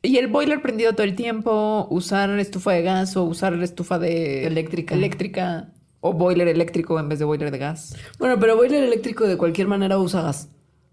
[0.03, 4.47] y el boiler prendido todo el tiempo, usar estufa de gas o usar estufa de
[4.47, 4.95] Eléctrica.
[4.95, 5.69] eléctrica
[6.01, 7.95] o boiler eléctrico en vez de boiler de gas.
[8.19, 10.49] Bueno, pero boiler eléctrico de cualquier manera usa gas.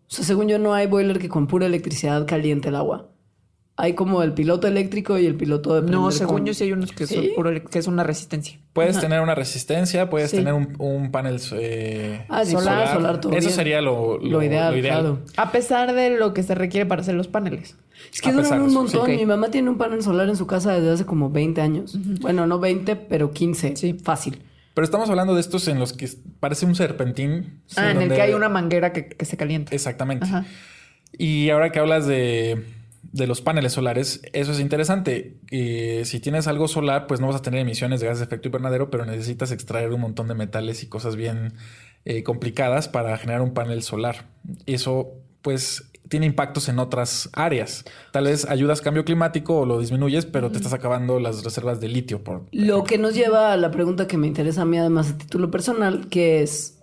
[0.10, 3.10] O sea, según yo no hay boiler que con pura electricidad caliente el agua.
[3.82, 6.74] Hay como el piloto eléctrico y el piloto de No, según con- yo sí hay
[6.74, 8.60] unos que, son puro que es una resistencia.
[8.74, 10.38] Puedes tener una resistencia, puedes Sí.
[10.38, 13.55] tener un, un panel eh, Ah, sí, solar, solar, todo Eso bien.
[13.55, 15.20] sería lo, Lo ideal, claro.
[15.38, 17.78] A pesar de lo que se requiere para hacer los paneles.
[18.14, 19.10] Es que duran un montón.
[19.10, 21.97] Mi mamá tiene un panel solar en su casa desde hace como 20 años.
[22.20, 23.78] Bueno, no 20, pero 15.
[23.78, 23.93] Sí.
[23.93, 24.41] Fácil.
[24.80, 26.09] Pero estamos hablando de estos en los que
[26.39, 27.63] parece un serpentín.
[27.75, 29.75] ah, en el que hay una manguera que, que se calienta.
[29.75, 30.25] Exactamente.
[30.25, 30.45] Ajá.
[31.17, 32.63] Y ahora que hablas de,
[33.01, 35.36] de los paneles solares, eso es interesante.
[35.51, 38.47] Eh, si tienes algo solar, pues no vas a tener emisiones de gases de efecto
[38.47, 41.55] invernadero, pero necesitas extraer un montón de metales y cosas bien
[42.05, 44.27] eh, complicadas para generar un panel solar.
[44.65, 45.11] Eso,
[45.41, 47.86] pues, tiene impactos en otras áreas.
[48.12, 51.88] Tal vez ayudas cambio climático o lo disminuyes, pero te estás acabando las reservas de
[51.88, 52.24] litio.
[52.24, 55.18] Por, Lo que nos lleva a la pregunta que me interesa a mí, además a
[55.18, 56.80] título personal, que es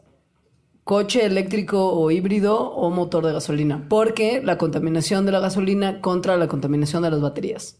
[0.85, 3.87] coche eléctrico o híbrido o motor de gasolina.
[3.89, 7.79] Porque la contaminación de la gasolina contra la contaminación de las baterías.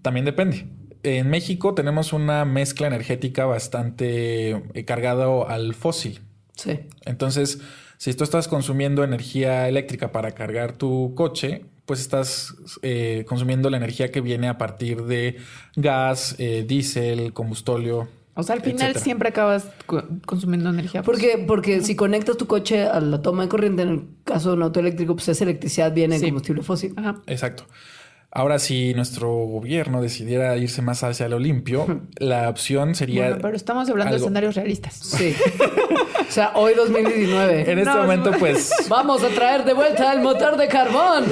[0.00, 0.66] También depende.
[1.02, 6.20] En México tenemos una mezcla energética bastante eh, cargada al fósil.
[6.56, 6.80] Sí.
[7.04, 7.60] Entonces,
[7.98, 13.76] si tú estás consumiendo energía eléctrica para cargar tu coche, pues estás eh, consumiendo la
[13.76, 15.36] energía que viene a partir de
[15.76, 18.08] gas, eh, diésel, combustóleo.
[18.36, 19.04] O sea, al final etcétera.
[19.04, 21.02] siempre acabas co- consumiendo energía.
[21.02, 24.56] Porque, porque si conectas tu coche a la toma de corriente, en el caso de
[24.56, 26.22] un auto eléctrico, pues esa electricidad viene Sí.
[26.24, 26.94] de combustible fósil.
[26.96, 27.20] Ajá.
[27.28, 27.64] Exacto.
[28.36, 33.22] Ahora, si nuestro gobierno decidiera irse más hacia lo limpio, la opción sería.
[33.28, 34.94] Bueno, pero estamos hablando de escenarios realistas.
[34.94, 35.34] Sí.
[36.28, 37.70] o sea, hoy 2019.
[37.70, 38.38] En este No, momento, no.
[38.38, 41.24] pues Vamos a traer de vuelta el motor de carbón.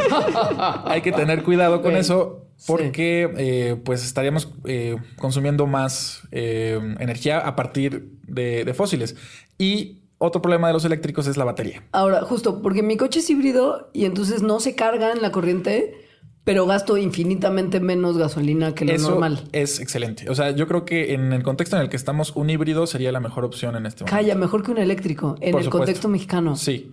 [0.84, 7.38] hay que tener cuidado con eso porque eh, pues estaríamos eh, consumiendo más eh, energía
[7.40, 9.16] a partir de, de fósiles.
[9.58, 11.82] Y otro problema de los eléctricos es la batería.
[11.90, 16.01] Ahora, justo, porque mi coche es híbrido y entonces no se carga en la corriente,
[16.44, 19.44] pero gasto infinitamente menos gasolina que lo Eso normal.
[19.52, 20.28] es excelente.
[20.30, 23.12] O sea, yo creo que en el contexto en el que estamos, un híbrido sería
[23.12, 24.16] la mejor opción en este momento.
[24.16, 25.70] Calla, mejor que un eléctrico en Por el supuesto.
[25.78, 26.56] contexto mexicano.
[26.56, 26.92] Sí.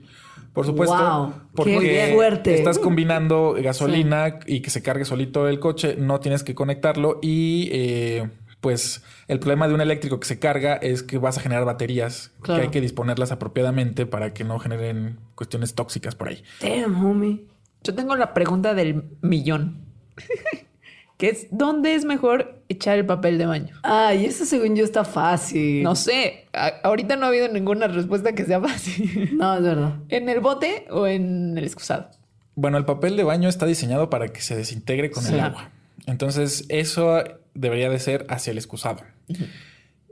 [0.54, 2.56] Por supuesto, Wow, porque fuerte.
[2.56, 7.70] estás combinando gasolina y que se cargue solito el coche, no tienes que conectarlo y
[7.72, 8.30] eh,
[8.60, 12.32] pues el problema de un eléctrico que se carga es que vas a generar baterías
[12.42, 12.60] Claro.
[12.62, 16.44] que hay que disponerlas apropiadamente para que no generen cuestiones tóxicas por ahí.
[16.62, 17.46] Damn, homie.
[17.84, 19.78] Yo tengo la pregunta del millón.
[21.18, 23.76] que es, ¿dónde es mejor echar el papel de baño?
[23.84, 25.84] Ay, eso según yo está fácil.
[25.84, 26.46] No sé.
[26.54, 29.38] A- ahorita no ha habido ninguna respuesta que sea fácil.
[29.38, 29.96] No, es verdad.
[30.10, 32.10] ¿En el bote o en el excusado?
[32.56, 35.34] Bueno, el papel de baño está diseñado para que se desintegre con Sí.
[35.34, 35.72] el agua.
[36.06, 37.24] Entonces, eso
[37.54, 39.02] debería de ser hacia el excusado.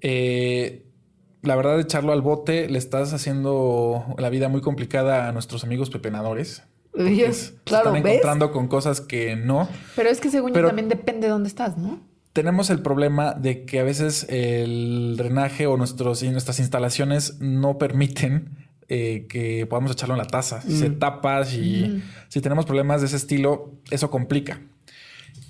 [0.01, 0.85] Eh,
[1.41, 5.89] la verdad, echarlo al bote le estás haciendo la vida muy complicada a nuestros amigos
[5.89, 6.63] pepenadores.
[6.97, 8.13] Es- claro, se están ¿ves?
[8.13, 9.67] encontrando con cosas que no.
[9.95, 11.99] Pero es que según Pero- yo también depende de dónde estás, ¿no?
[12.33, 17.77] Tenemos el problema de que a veces el drenaje o nuestros, y nuestras instalaciones no
[17.77, 20.61] permiten eh, que podamos echarlo en la taza.
[20.61, 20.79] Si Mm.
[20.79, 24.61] se tapa, si, si tenemos problemas de ese estilo, eso complica.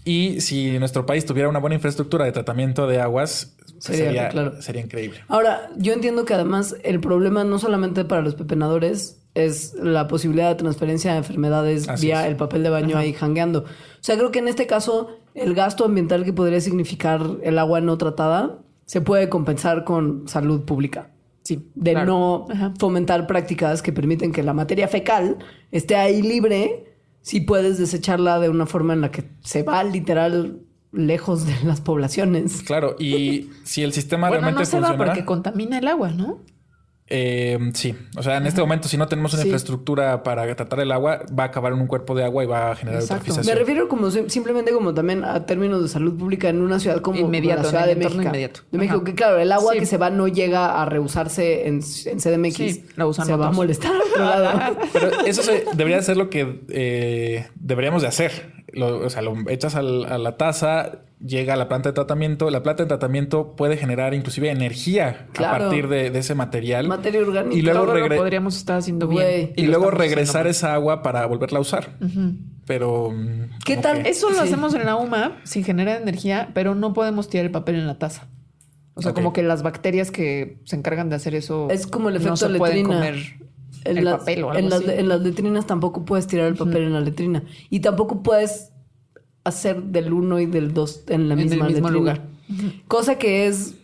[0.06, 4.30] Y si nuestro país tuviera una buena infraestructura de tratamiento de aguas, pues Sería, sería,
[4.30, 4.62] claro.
[4.62, 5.20] sería increíble.
[5.28, 10.50] Ahora, yo entiendo que además el problema no solamente para los pepenadores es la posibilidad
[10.50, 12.30] de transferencia de enfermedades Así vía es.
[12.30, 13.60] el papel de baño ahí jangueando.
[13.62, 13.66] O
[14.02, 17.98] sea, creo que en este caso el gasto ambiental que podría significar el agua no
[17.98, 21.12] tratada se puede compensar con salud pública.
[21.44, 21.70] Sí.
[21.76, 22.08] De claro.
[22.08, 22.74] no Ajá.
[22.80, 25.38] fomentar prácticas que permiten que la materia fecal
[25.72, 26.86] esté ahí libre
[27.22, 30.62] si puedes desecharla de una forma en la que se va literal
[30.92, 32.64] lejos de las poblaciones.
[32.64, 35.12] Claro, y si el sistema Bueno, realmente no se va funcionara...
[35.12, 36.40] porque contamina el agua, ¿no?
[37.10, 39.48] Eh, sí, o sea, en este momento, si no tenemos una Sí.
[39.48, 42.72] infraestructura para tratar el agua, va a acabar en un cuerpo de agua y va
[42.72, 43.46] a generar eutrofización.
[43.46, 47.00] Me refiero como sim- simplemente como también a términos de salud pública en una ciudad
[47.00, 48.22] como Inmediato, la Ciudad en de el México.
[48.24, 48.60] inmediato.
[48.72, 49.06] De México, Ajá.
[49.06, 49.80] que claro, el agua Sí.
[49.80, 52.56] que se va no llega a rehusarse en, en CDMX.
[52.56, 53.94] Sí, la usan se va a molestar.
[54.92, 58.57] Pero eso se- debería ser lo que eh, deberíamos de hacer.
[58.74, 62.50] Lo- o sea, lo echas al- a la taza, llega a la planta de tratamiento.
[62.50, 65.56] La planta de tratamiento puede generar inclusive energía Claro.
[65.56, 66.88] a partir de, de ese material.
[66.88, 67.56] Materia orgánica.
[67.56, 69.54] Y luego Todo lo regre- podríamos estar haciendo bien.
[69.56, 71.98] y luego regresar esa agua para volverla a usar.
[72.66, 73.14] Pero...
[73.66, 74.04] ¿Qué tal?
[74.04, 74.10] que-.
[74.10, 74.42] Eso lo Sí.
[74.42, 77.98] hacemos en la UMA si genera energía, pero no podemos tirar el papel en la
[77.98, 78.28] taza.
[78.96, 82.16] O sea, como que las bacterias que se encargan de hacer eso Es como el
[82.16, 82.96] no efecto se pueden letrina.
[82.96, 83.16] comer
[83.88, 86.56] En el las, papel o algo en, las, en las letrinas tampoco puedes tirar el
[86.56, 87.44] papel en la letrina.
[87.70, 88.72] Y tampoco puedes
[89.44, 91.90] hacer del uno y del dos en la En el misma mismo letrina.
[91.92, 92.22] lugar.
[92.88, 93.76] Cosa que es,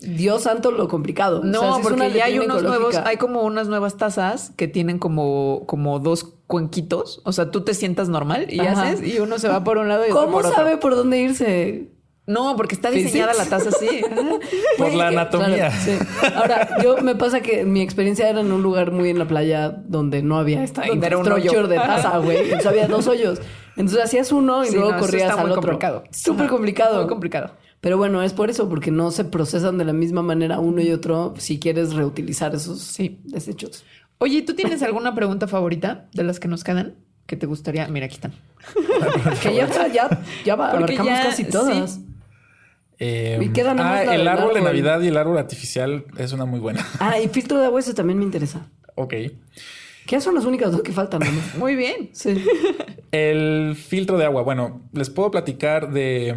[0.00, 1.42] Dios santo, lo complicado.
[1.44, 4.50] No, O sea, si es porque ya hay unos nuevos, hay como unas nuevas tazas
[4.56, 7.20] que tienen como, como dos cuenquitos.
[7.24, 8.90] O sea, tú te sientas normal y Ajá.
[8.90, 10.56] haces, y uno se va por un lado y otro ¿Cómo por otro.
[10.56, 11.90] sabe por dónde irse?
[12.28, 13.50] No, porque está diseñada ¿Physics?
[13.50, 14.02] la taza así.
[14.78, 15.70] Por la anatomía.
[15.70, 15.98] claro, sí.
[16.36, 19.70] Ahora, yo me pasa que mi experiencia era en un lugar muy en la playa
[19.70, 21.68] donde no había esta Donde era un infrastructure hoyo.
[21.68, 22.36] de taza, güey.
[22.44, 23.40] Entonces había dos hoyos.
[23.76, 25.62] Entonces hacías uno y Sí, luego no, corrías está al muy otro.
[25.62, 26.04] complicado.
[26.12, 26.98] Súper complicado.
[27.00, 27.50] Muy complicado.
[27.80, 30.90] Pero bueno, es por eso, porque no se procesan de la misma manera uno y
[30.92, 33.20] otro si quieres reutilizar esos Sí.
[33.24, 33.84] desechos.
[34.18, 36.94] Oye, ¿tú tienes alguna pregunta favorita de las que nos quedan?
[37.26, 37.86] Que te gustaría.
[37.88, 38.32] Mira, aquí están.
[39.42, 40.08] Que ya, ya,
[40.44, 41.92] ya abarcamos ya, casi todas.
[41.94, 42.04] sí.
[43.00, 44.60] Eh, Y queda nada más ah, el árbol de.
[44.60, 46.84] Navidad y el árbol artificial es una muy buena.
[46.98, 48.68] Ah, y filtro de agua, eso también me interesa.
[48.96, 49.14] ok.
[50.10, 51.26] Ya son las únicas dos que faltan, ¿no?
[51.58, 52.08] Muy bien.
[52.14, 52.42] Sí.
[53.12, 54.40] El filtro de agua.
[54.42, 56.34] Bueno, les puedo platicar de.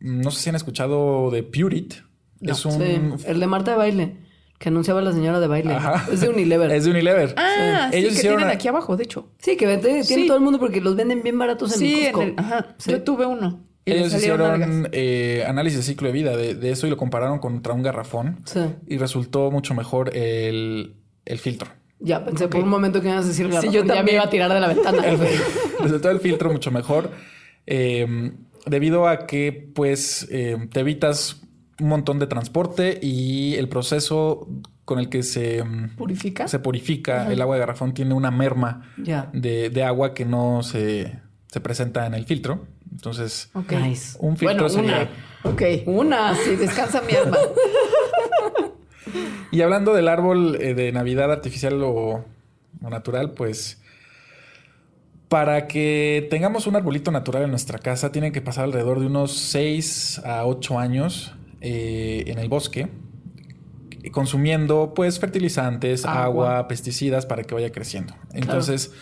[0.00, 1.94] mm, No sé si han escuchado de Purit.
[2.40, 2.72] es un.
[3.18, 4.16] Sí, el de Marta de baile,
[4.58, 5.74] que anunciaba la señora de baile.
[5.74, 6.06] Ajá.
[6.12, 6.70] Es de Unilever.
[6.70, 7.34] Es de Unilever.
[7.36, 9.28] Ah, sí, Ellos que hicieron tienen aquí abajo, de hecho.
[9.38, 10.26] Sí, que vende, tiene Sí.
[10.28, 12.30] todo el mundo porque los venden bien baratos en Sí, el en Costco.
[12.30, 12.74] el- ajá.
[12.78, 12.90] Sí.
[12.92, 13.64] Yo tuve uno.
[13.86, 17.72] Ellos hicieron eh, análisis de ciclo de vida de, de eso y lo compararon contra
[17.72, 18.40] un garrafón.
[18.44, 18.60] Sí.
[18.86, 21.68] Y resultó mucho mejor el, el filtro.
[21.98, 24.16] Ya pensé por un momento que ibas a decir Sí, yo ya me también.
[24.16, 25.02] iba a tirar de la ventana.
[25.80, 27.10] resultó el filtro mucho mejor.
[27.66, 28.32] eh,
[28.66, 31.40] debido a que, pues, eh, te evitas
[31.80, 34.46] un montón de transporte y el proceso
[34.84, 36.46] con el que se, mm, ¿Purifica?
[36.46, 39.30] se purifica el agua de garrafón tiene una merma Ya.
[39.32, 41.18] de, de agua que no se,
[41.48, 42.66] se presenta en el filtro.
[43.00, 43.50] Entonces.
[43.70, 44.18] Nice.
[44.20, 45.08] un filtro bueno, sería-
[45.42, 45.50] una.
[45.52, 45.62] Ok.
[45.86, 46.34] Una.
[46.36, 47.36] Sí, descansa mi alma.
[49.52, 52.24] Y hablando del árbol eh, de Navidad artificial o,
[52.82, 53.82] o natural, pues
[55.28, 59.32] para que tengamos un arbolito natural en nuestra casa, tienen que pasar alrededor de unos
[59.36, 62.88] 6 a 8 años eh, en el bosque,
[64.12, 66.22] consumiendo pues fertilizantes, Agua.
[66.58, 68.14] agua, pesticidas para que vaya creciendo.
[68.32, 68.92] Entonces,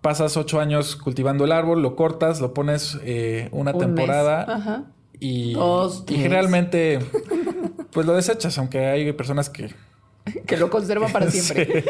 [0.00, 4.84] pasas 8 años cultivando el árbol, lo cortas, lo pones eh, una Un temporada Ajá.
[5.18, 6.98] y, Dos, y generalmente
[7.92, 9.74] pues lo desechas, aunque hay personas que
[10.46, 11.84] Que lo conservan para siempre.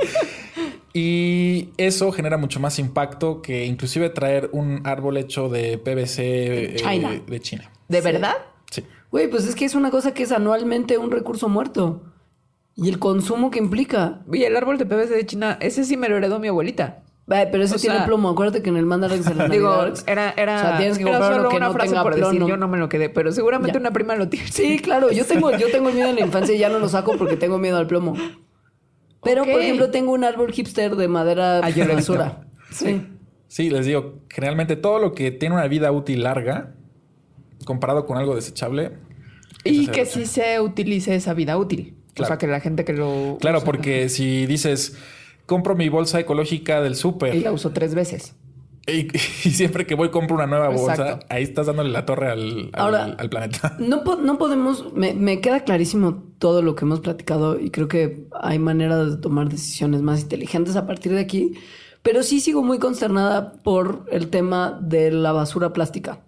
[0.92, 7.22] y eso genera mucho más impacto que inclusive traer un árbol hecho de PVC eh,
[7.26, 7.70] de China.
[7.88, 8.34] ¿De verdad?
[8.70, 8.84] Sí.
[9.10, 12.02] Güey, pues es que es una cosa que es anualmente un recurso muerto.
[12.76, 14.20] Y el consumo que implica.
[14.32, 17.02] Y el árbol de PVC de China, ese sí me lo heredó mi abuelita.
[17.32, 18.28] Ay, pero ese O tiene sea- plomo.
[18.30, 21.04] Acuérdate que en el Mandarax de la Digo, Navidad- era, era, O sea, tienes que
[21.04, 22.48] era comprar solo uno que una no frase tenga por decir, plomo.
[22.48, 23.80] yo no me lo quedé, pero seguramente Ya.
[23.80, 24.48] una prima lo tiene.
[24.50, 25.10] Sí, claro.
[25.12, 27.58] Yo tengo, yo tengo mío en la infancia y ya no lo saco porque tengo
[27.58, 28.14] miedo al plomo.
[29.22, 31.94] Pero, por ejemplo, tengo un árbol hipster de madera Ah, he visto.
[31.94, 32.46] basura.
[32.72, 33.06] Sí.
[33.48, 36.74] Sí, les digo, generalmente todo lo que tiene una vida útil larga,
[37.64, 38.92] comparado con algo desechable.
[39.64, 41.96] Y que sí se utilice esa vida útil.
[42.18, 43.38] O sea, que la gente que lo.
[43.40, 44.96] Claro, usa- porque si dices,
[45.50, 48.36] compro mi bolsa ecológica del Y súper la usó tres veces.
[48.86, 52.70] y, y siempre que voy compro una nueva bolsa, ahí estás dándole la torre al,
[52.72, 53.76] al- Ahora- al planeta.
[53.80, 58.26] No, no podemos, me, me queda clarísimo todo lo que hemos platicado y creo que
[58.40, 61.52] hay maneras de tomar decisiones más inteligentes a partir de aquí,
[62.02, 66.20] pero sí sigo muy consternada por el tema de la basura plástica.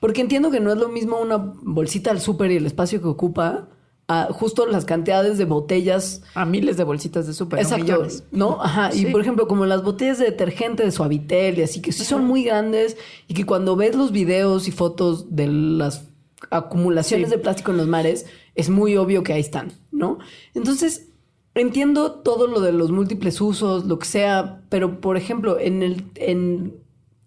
[0.00, 3.08] Porque entiendo que no es lo mismo una bolsita al súper y el espacio que
[3.08, 3.68] ocupa
[4.12, 7.60] a justo las cantidades de botellas A miles de bolsitas de súper.
[7.60, 8.08] Exacto.
[8.32, 8.60] ¿no?
[8.60, 8.90] Ajá.
[8.92, 12.24] Y por ejemplo, como las botellas de detergente de Suavitel y así, que sí son
[12.24, 12.96] muy grandes
[13.28, 16.08] y que cuando ves los videos y fotos de las
[16.50, 17.36] acumulaciones Sí.
[17.36, 20.18] de plástico en los mares, es muy obvio que ahí están, ¿no?
[20.54, 21.06] Entonces,
[21.54, 26.04] entiendo todo lo de los múltiples usos, lo que sea, pero por ejemplo, en el,
[26.16, 26.74] en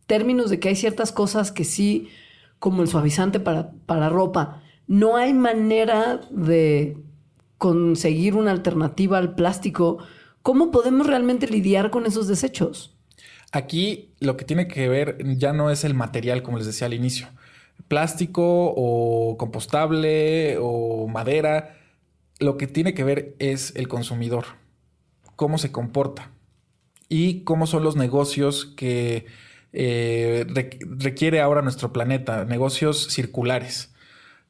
[0.05, 2.09] términos de que hay ciertas cosas que sí,
[2.59, 6.97] como el suavizante para, para ropa, no hay manera de
[7.57, 9.99] conseguir una alternativa al plástico.
[10.41, 12.95] ¿Cómo podemos realmente lidiar con esos desechos?
[13.51, 16.93] Aquí lo que tiene que ver ya no es el material, como les decía al
[16.93, 17.27] inicio.
[17.88, 21.77] Plástico o compostable o madera.
[22.39, 24.45] Lo que tiene que ver es el consumidor.
[25.36, 26.31] Cómo se comporta.
[27.09, 29.27] Y cómo son los negocios que
[29.71, 32.43] eh, re- requiere ahora nuestro planeta.
[32.45, 33.92] Negocios circulares.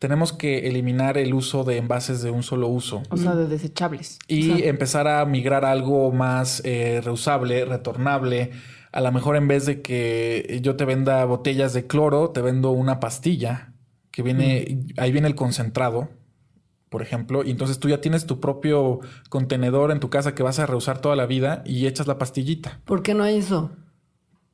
[0.03, 4.19] Tenemos que eliminar el uso de envases de un solo uso O sea, de desechables.
[4.27, 8.51] y empezar a migrar a algo más eh, reusable, retornable.
[8.91, 12.71] A lo mejor en vez de que yo te venda botellas de cloro, te vendo
[12.71, 13.71] una pastilla
[14.11, 16.09] que viene, ahí viene el concentrado,
[16.89, 18.99] por ejemplo, y entonces tú ya tienes tu propio
[19.29, 22.81] contenedor en tu casa que vas a reusar toda la vida y echas la pastillita.
[22.83, 23.71] ¿Por qué no hay eso?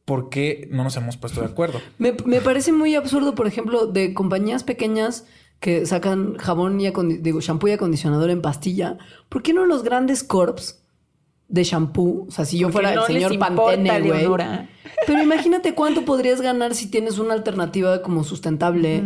[0.05, 1.79] ¿Por qué no nos hemos puesto de acuerdo?
[1.97, 5.25] Me, me parece muy absurdo, por ejemplo, de compañías pequeñas
[5.59, 6.89] que sacan jabón y
[7.19, 8.97] digo, shampoo y acondicionador en pastilla.
[9.27, 10.81] ¿Por qué no los grandes corps
[11.49, 12.25] de shampoo?
[12.27, 14.27] O sea, si yo Porque fuera no el señor Pantene, güey.
[15.05, 19.03] Pero imagínate cuánto podrías ganar si tienes una alternativa como sustentable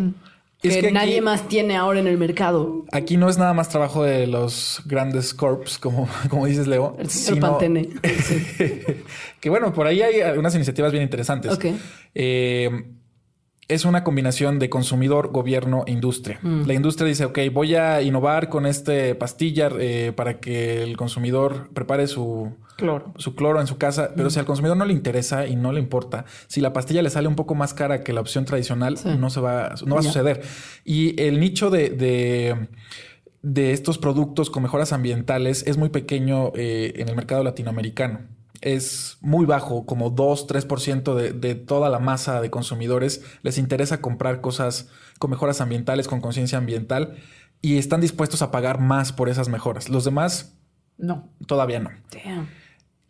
[0.62, 2.86] que, Es que aquí- nadie más tiene ahora en el mercado.
[2.92, 6.96] Aquí no es nada más trabajo de los grandes corps, como, como dices, Leo.
[7.00, 7.90] El señor sino- Pantene.
[9.40, 11.52] que bueno, por ahí hay algunas iniciativas bien interesantes.
[11.52, 11.66] Ok.
[12.16, 12.70] Eh,
[13.68, 16.40] es una combinación de consumidor, gobierno e industria.
[16.42, 16.64] Mm.
[16.66, 21.70] La industria dice, ok, voy a innovar con este pastilla eh, para que el consumidor
[21.74, 23.14] prepare su, Cloro.
[23.18, 25.80] su cloro en su casa, pero si al consumidor no le interesa y no le
[25.80, 29.10] importa, si la pastilla le sale un poco más cara que la opción tradicional, Sí.
[29.18, 30.42] no se va, no va a suceder.
[30.84, 32.68] Y el nicho de, de,
[33.44, 38.20] de estos productos con mejoras ambientales es muy pequeño eh, en el mercado latinoamericano.
[38.66, 44.40] Es muy bajo, como 2-3% de, de toda la masa de consumidores les interesa comprar
[44.40, 44.90] cosas
[45.20, 47.16] con mejoras ambientales, con conciencia ambiental
[47.62, 49.90] y están dispuestos a pagar más por esas mejoras.
[49.90, 50.58] Los demás
[50.98, 51.30] No.
[51.46, 52.48] todavía no Damn.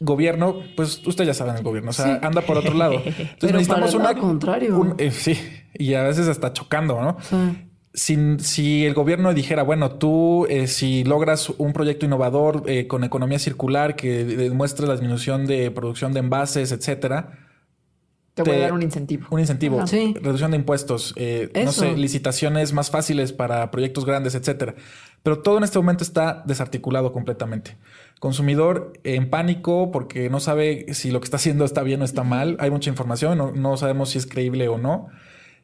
[0.01, 2.93] gobierno, pues usted ya saben el gobierno, o sea, anda por otro lado.
[3.06, 4.78] Entonces Pero necesitamos para el una contrario.
[4.80, 5.38] un- eh, sí,
[5.76, 7.18] y a veces hasta chocando, ¿no?
[7.22, 7.70] Sí.
[7.96, 13.04] Si, si el gobierno dijera, bueno, tú eh, si logras un proyecto innovador eh, con
[13.04, 17.38] economía circular que demuestre la disminución de producción de envases, etcétera,
[18.34, 19.28] Te voy Te- a dar un incentivo.
[19.30, 19.86] un incentivo, Ajá.
[19.86, 20.16] Sí.
[20.20, 24.74] reducción de impuestos, eh, no sé, licitaciones más fáciles para proyectos grandes, etcétera.
[25.22, 27.78] Pero todo en este momento está desarticulado completamente.
[28.20, 32.24] Consumidor en pánico porque no sabe si lo que está haciendo está bien o está
[32.24, 32.58] mal.
[32.60, 35.10] Hay mucha información, no, no sabemos si es creíble o no.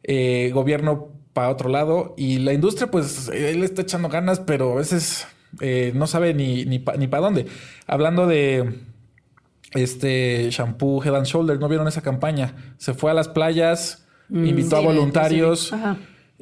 [0.03, 4.75] eh, gobierno para otro lado y la industria pues él está echando ganas, pero a
[4.75, 5.27] veces
[5.61, 7.45] eh, no sabe ni, ni para dónde.
[7.87, 8.81] Hablando de
[9.73, 12.73] este shampoo Head and Shoulders, ¿no vieron esa campaña?
[12.77, 15.73] Se fue a las playas, mm, invitó a voluntarios.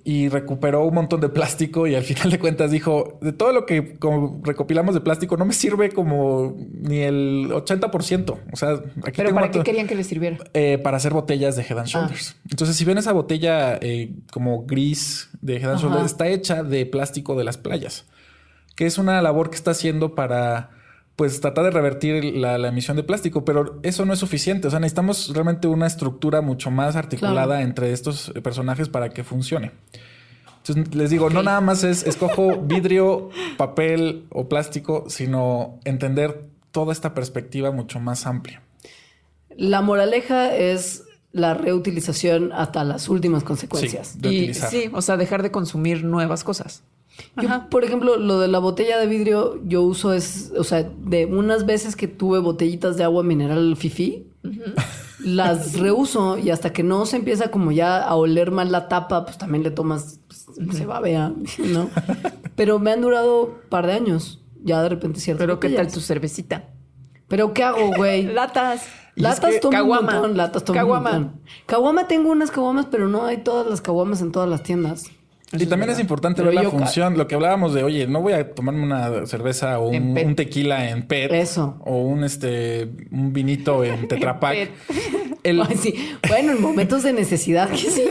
[0.04, 3.66] Y recuperó un montón de plástico y al final de cuentas dijo, de todo lo
[3.66, 3.98] que
[4.43, 8.39] recopilamos de plástico no me sirve como ni el 80%.
[8.52, 10.38] O sea, aquí ¿Pero para qué querían que le sirviera?
[10.54, 11.86] Eh, para hacer botellas de Head and ah.
[11.86, 12.36] Shoulders.
[12.50, 16.86] Entonces, si ven esa botella eh, como gris de Head and Shoulders, está hecha de
[16.86, 18.06] plástico de las playas,
[18.76, 20.76] que es una labor que está haciendo para
[21.18, 24.68] pues tratar de revertir la, emisión de plástico, pero eso no es suficiente.
[24.68, 29.72] O sea, necesitamos realmente una estructura mucho más articulada entre estos personajes para que funcione.
[30.57, 36.93] Entonces les digo, no nada más es escojo vidrio, papel o plástico, sino entender toda
[36.93, 38.61] esta perspectiva mucho más amplia.
[39.55, 44.18] La moraleja es la reutilización hasta las últimas consecuencias.
[44.24, 46.84] y, sí, o sea, dejar de consumir nuevas cosas.
[47.41, 51.26] Yo, por ejemplo, lo de la botella de vidrio, yo uso es, o sea, de
[51.26, 54.28] unas veces que tuve botellitas de agua mineral fifi,
[55.20, 59.26] las reuso y hasta que no se empieza como ya a oler mal la tapa,
[59.26, 61.89] pues también le tomas, pues, se babea, ¿no?
[62.55, 65.39] Pero me han durado un par de años, ya de repente cierto.
[65.39, 66.70] Pero ¿qué tal tu cervecita?
[67.28, 68.24] ¿Pero qué hago, güey?
[68.24, 68.88] latas.
[69.15, 71.09] Latas es tomo un montón, latas tomo caguama.
[71.09, 71.41] un montón.
[71.65, 75.05] Caguama tengo unas caguamas, pero no hay todas las caguamas en todas las tiendas.
[75.54, 78.54] Y también es importante ver la función, lo que hablábamos de, oye, no voy a
[78.54, 81.32] tomarme una cerveza o un, tequila en PET.
[81.32, 81.78] Eso.
[81.86, 84.72] O un este un vinito en Tetrapac.
[86.28, 88.04] Bueno, en momentos de necesidad, qué sé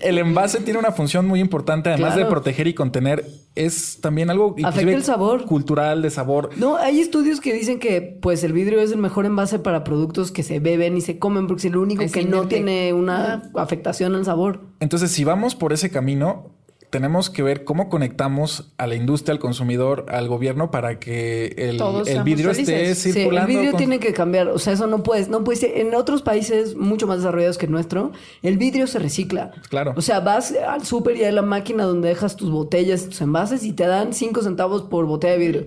[0.00, 4.54] el envase tiene una función muy importante, además de proteger y contener, es también algo
[4.64, 5.44] Afecta el sabor.
[5.44, 6.50] cultural de sabor.
[6.56, 10.32] No, hay estudios que dicen que pues el vidrio es el mejor envase para productos
[10.32, 14.14] que se beben y se comen porque es el único que no tiene una afectación
[14.14, 14.60] al sabor.
[14.80, 16.50] Entonces, si vamos por ese camino,
[16.90, 22.22] tenemos que ver cómo conectamos a la industria, al consumidor, al gobierno para que el,
[22.22, 23.50] vidrio esté circulando.
[23.50, 24.48] el vidrio tiene que cambiar.
[24.48, 25.78] O sea, eso no puede, no puede ser.
[25.78, 28.12] En otros países mucho más desarrollados que el nuestro,
[28.42, 29.52] el vidrio se recicla.
[29.68, 29.94] Claro.
[29.96, 33.64] O sea, vas al súper y hay la máquina donde dejas tus botellas, tus envases
[33.64, 35.66] y te dan cinco centavos por botella de vidrio.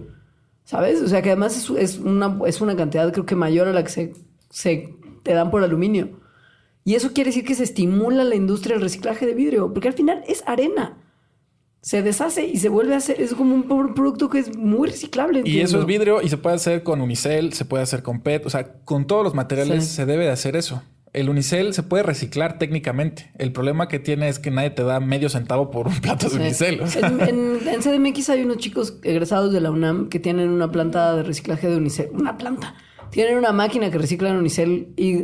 [0.64, 1.01] ¿Sabes?
[1.01, 3.89] O sea, que además es, una, es una cantidad creo que mayor a la que
[3.89, 4.14] se,
[4.49, 6.10] se te dan por aluminio.
[6.84, 9.94] Y eso quiere decir que se estimula la industria del reciclaje de vidrio, porque al
[9.94, 10.98] final es arena
[11.82, 13.22] se deshace y se vuelve a hacer.
[13.22, 15.42] Es como un producto que es muy reciclable.
[15.46, 18.46] Y eso es vidrio y se puede hacer con unicel, se puede hacer con PET,
[18.46, 20.82] o sea, con todos los materiales se debe de hacer eso.
[21.12, 23.32] El unicel se puede reciclar técnicamente.
[23.40, 26.36] El problema que tiene es que nadie te da medio centavo por un plato de
[26.36, 26.82] unicel.
[27.02, 31.24] en, en, CDMX hay unos chicos egresados de la UNAM que tienen una planta de
[31.24, 32.10] reciclaje de unicel.
[32.14, 32.76] Una planta.
[33.10, 35.24] Tienen una máquina que recicla unicel y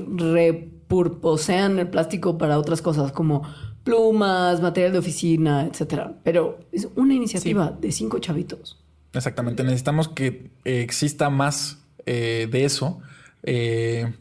[0.86, 3.44] repurposean el plástico para otras cosas como
[3.84, 6.14] plumas, material de oficina, etcétera.
[6.24, 8.80] Pero es una iniciativa de cinco chavitos.
[9.14, 9.64] Exactamente.
[9.64, 13.00] Necesitamos que eh, exista más eh, de eso.
[13.44, 14.14] Eh,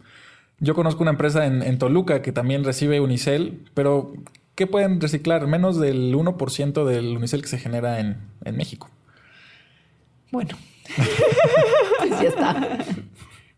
[0.61, 4.15] yo conozco una empresa en, Toluca que también recibe Unicel, pero
[4.55, 5.47] ¿qué pueden reciclar?
[5.47, 8.89] Menos del 1% del Unicel que se genera en, en México.
[10.31, 10.57] Bueno,
[11.99, 12.79] pues ya está.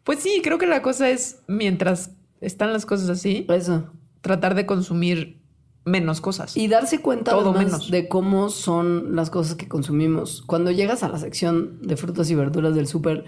[0.02, 2.11] Pues sí, creo que la cosa es, mientras
[2.41, 3.91] están las cosas así, eso.
[4.20, 5.41] tratar de consumir
[5.84, 6.57] menos cosas.
[6.57, 7.91] Y darse cuenta Todo menos.
[7.91, 10.43] de cómo son las cosas que consumimos.
[10.47, 13.24] Cuando llegas a la sección de frutas y verduras del súper,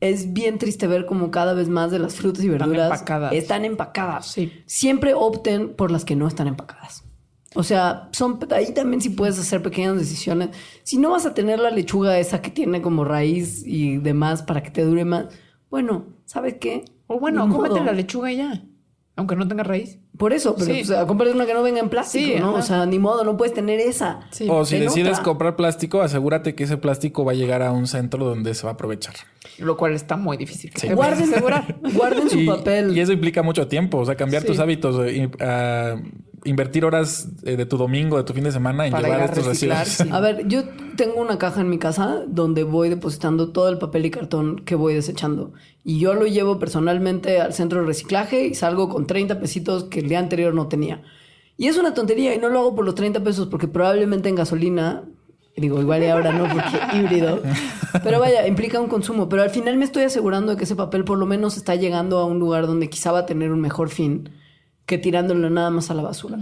[0.00, 3.32] es bien triste ver cómo cada vez más de las frutas y verduras están empacadas.
[3.32, 4.26] Están empacadas.
[4.26, 4.52] Sí.
[4.66, 7.02] Siempre opten por las que no están empacadas.
[7.54, 10.50] O sea, son ahí también si puedes hacer pequeñas decisiones.
[10.82, 14.62] Si no vas a tener la lechuga esa que tiene como raíz y demás para
[14.62, 15.26] que te dure más,
[15.70, 16.84] bueno, ¿sabes qué?
[17.06, 18.62] O bueno, cómete la lechuga ya.
[19.18, 19.98] Aunque no tenga raíz.
[20.18, 20.82] Por eso, pero sí.
[20.84, 22.54] pues, una que no venga en plástico, ¿no?
[22.54, 24.20] O sea, ni modo, no puedes tener esa.
[24.48, 28.26] O si decides comprar plástico, asegúrate que ese plástico va a llegar a un centro
[28.26, 29.14] donde se va a aprovechar.
[29.58, 30.70] Lo cual está muy difícil.
[30.94, 31.30] Guarden,
[31.94, 32.96] guarden su papel.
[32.96, 33.98] Y eso implica mucho tiempo.
[33.98, 34.96] O sea, cambiar tus hábitos.
[35.06, 35.30] Eh,
[36.46, 40.00] invertir horas eh, de tu domingo, de tu fin de semana en llevar estos residuos.
[40.12, 40.64] A ver, yo
[40.96, 44.74] tengo una caja en mi casa donde voy depositando todo el papel y cartón que
[44.74, 45.52] voy desechando.
[45.84, 50.00] Y yo lo llevo personalmente al centro de reciclaje y salgo con 30 pesitos que
[50.00, 51.02] el día anterior no tenía.
[51.56, 54.34] Y es una tontería y no lo hago por los 30 pesos porque probablemente en
[54.34, 55.04] gasolina,
[55.56, 57.42] digo, igual y ahora no porque híbrido,
[58.02, 59.28] pero vaya, implica un consumo.
[59.28, 62.18] Pero al final me estoy asegurando de que ese papel por lo menos está llegando
[62.18, 64.30] a un lugar donde quizá va a tener un mejor fin
[64.86, 66.38] que tirándolo nada más a la basura.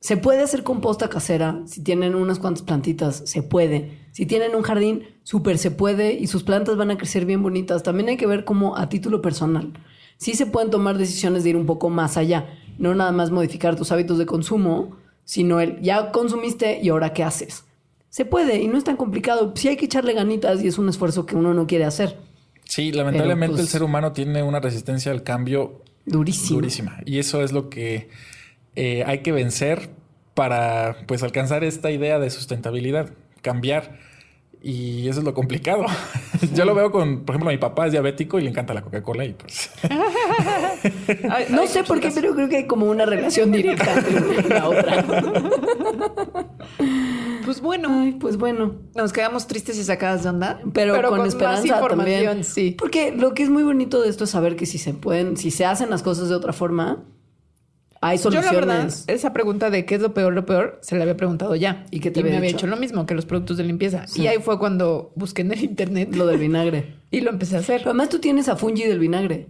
[0.00, 3.98] Se puede hacer composta casera si tienen unas cuantas plantitas, se puede.
[4.12, 7.82] Si tienen un jardín, súper se puede y sus plantas van a crecer bien bonitas.
[7.82, 9.72] También hay que ver cómo a título personal.
[10.18, 12.58] Sí se pueden tomar decisiones de ir un poco más allá.
[12.78, 17.24] No nada más modificar tus hábitos de consumo, sino el ya consumiste y ahora qué
[17.24, 17.64] haces.
[18.10, 19.52] Se puede y no es tan complicado.
[19.56, 22.18] Sí hay que echarle ganitas y es un esfuerzo que uno no quiere hacer.
[22.64, 26.60] Sí, lamentablemente pues, el ser humano tiene una resistencia al cambio Durísimo.
[26.60, 26.98] durísima.
[27.04, 28.08] Y eso es lo que
[28.76, 29.90] eh, hay que vencer
[30.34, 33.10] para pues alcanzar esta idea de sustentabilidad,
[33.42, 33.98] cambiar.
[34.62, 35.84] Y eso es lo complicado.
[36.54, 39.26] Yo lo veo con, por ejemplo, mi papá es diabético y le encanta la Coca-Cola
[39.26, 39.70] y pues...
[41.30, 44.40] Ay, No sé por qué, pero creo que hay como una relación directa entre una
[44.40, 45.04] y la otra.
[47.44, 48.74] Pues bueno, Ay, pues bueno.
[48.94, 50.60] nos quedamos tristes y sacadas de onda.
[50.72, 52.44] Pero, con, más esperanza información, también.
[52.44, 52.76] sí.
[52.78, 55.50] Porque lo que es muy bonito de esto es saber que si se pueden, si
[55.50, 57.04] se hacen las cosas de otra forma,
[58.00, 58.54] hay Yo la soluciones.
[58.66, 61.86] verdad, esa pregunta de qué es lo peor, lo peor, se la había preguntado ya.
[61.90, 62.58] ¿Y qué te me había había dicho?
[62.58, 64.06] hecho lo mismo que los productos de limpieza.
[64.06, 64.22] Sí.
[64.22, 66.94] Y ahí fue cuando busqué en el internet Lo del vinagre.
[67.10, 67.78] y lo empecé a hacer.
[67.78, 69.48] Pero además tú tienes a Fungi del vinagre.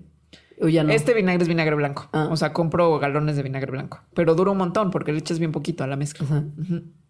[0.61, 0.93] O ya no.
[0.93, 2.09] Este vinagre es vinagre blanco.
[2.13, 2.29] Ah.
[2.31, 4.01] O sea, compro galones de vinagre blanco.
[4.15, 6.25] Pero dura un montón porque le echas bien poquito a la mezcla.
[6.27, 6.45] Ajá.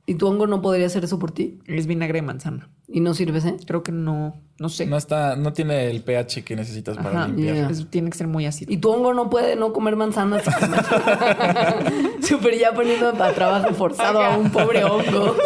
[0.06, 1.60] ¿Y tu hongo no podría hacer eso por ti?
[1.66, 2.68] Es vinagre de manzana.
[2.88, 3.56] ¿Y no sirves, eh?
[3.66, 4.84] Creo que no, no sé.
[4.86, 7.72] No está, no tiene el pH que necesitas para Ajá, limpiar.
[7.88, 8.70] tiene que ser muy ácido.
[8.70, 10.44] Y tu hongo no puede no comer manzanas.
[12.20, 15.36] Súper ya poniendo a trabajo forzado a un pobre hongo.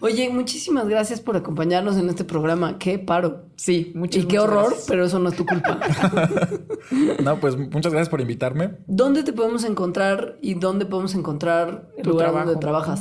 [0.00, 2.78] Oye, muchísimas gracias por acompañarnos en este programa.
[2.78, 3.46] Qué paro.
[3.56, 4.86] Sí, muchas Y qué muchas horror, gracias.
[4.88, 5.80] pero eso no es tu culpa.
[7.22, 8.70] No, pues muchas gracias por invitarme.
[8.86, 12.46] ¿Dónde te podemos encontrar y dónde podemos encontrar el Tu lugar trabajo.
[12.46, 13.00] donde trabajas?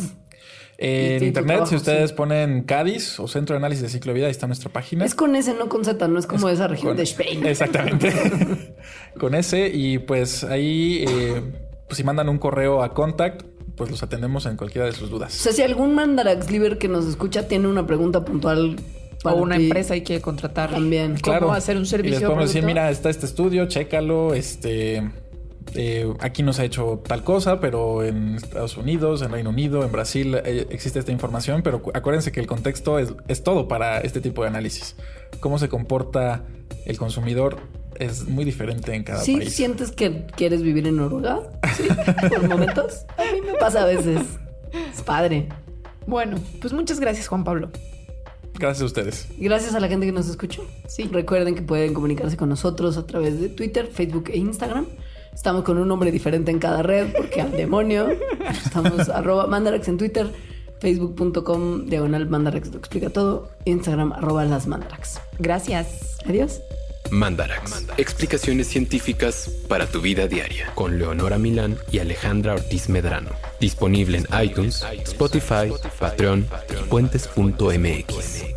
[0.79, 2.15] En Sí, tu internet, trabajo, si ustedes sí.
[2.15, 5.05] ponen CADIS o Centro de Análisis de Ciclo de Vida, ahí está nuestra página.
[5.05, 7.45] Es con ese, no con Z, no es como esa región Con- de Spain.
[7.47, 8.75] Exactamente.
[9.19, 9.69] con ese.
[9.73, 11.41] Y pues ahí, eh,
[11.87, 13.43] pues si mandan un correo a contact,
[13.77, 15.31] pues los atendemos en cualquiera de sus O dudas.
[15.33, 19.55] sea, si algún Mandarax Liver que nos escucha tiene una pregunta puntual O para una
[19.57, 20.71] ti, empresa y quiere contratar.
[20.71, 21.11] También.
[21.21, 21.51] ¿Cómo Claro.
[21.53, 22.27] hacer un Y les servicio?
[22.27, 25.09] podemos decir, mira, está este estudio, chécalo, este...
[25.75, 29.83] eh, aquí no se ha hecho tal cosa, pero en Estados Unidos, en Reino Unido,
[29.83, 33.67] en Brasil eh, existe esta información, pero cu- acuérdense que el contexto es, es todo
[33.67, 34.95] para este tipo de análisis.
[35.39, 36.45] Cómo se comporta
[36.85, 37.57] el consumidor
[37.99, 39.53] es muy diferente en cada ¿Sí país.
[39.53, 41.39] sientes que quieres vivir en Noruega?
[41.75, 41.83] Sí,
[42.29, 43.05] por momentos.
[43.17, 44.21] A mí me pasa a veces.
[44.93, 45.49] Es padre.
[46.05, 47.69] Bueno, pues muchas gracias, Juan Pablo.
[48.59, 49.27] Gracias a ustedes.
[49.37, 50.65] Gracias a la gente que nos escuchó.
[50.87, 51.09] Sí.
[51.11, 54.87] Recuerden que pueden comunicarse con nosotros a través de Twitter, Facebook e Instagram.
[55.33, 58.07] Estamos con un nombre diferente en cada red porque al demonio.
[58.49, 60.27] Estamos arroba mandarax en Twitter,
[60.79, 65.19] facebook.com diagonal mandarax lo explica todo, Instagram arroba las mandarax.
[65.37, 66.17] Gracias.
[66.25, 66.59] Adiós.
[67.11, 67.85] Mandarax.
[67.97, 70.71] Explicaciones científicas para tu vida diaria.
[70.75, 73.31] Con Leonora Milán y Alejandra Ortiz Medrano.
[73.59, 78.56] Disponible en iTunes, Spotify, Patreon y puentes.mx.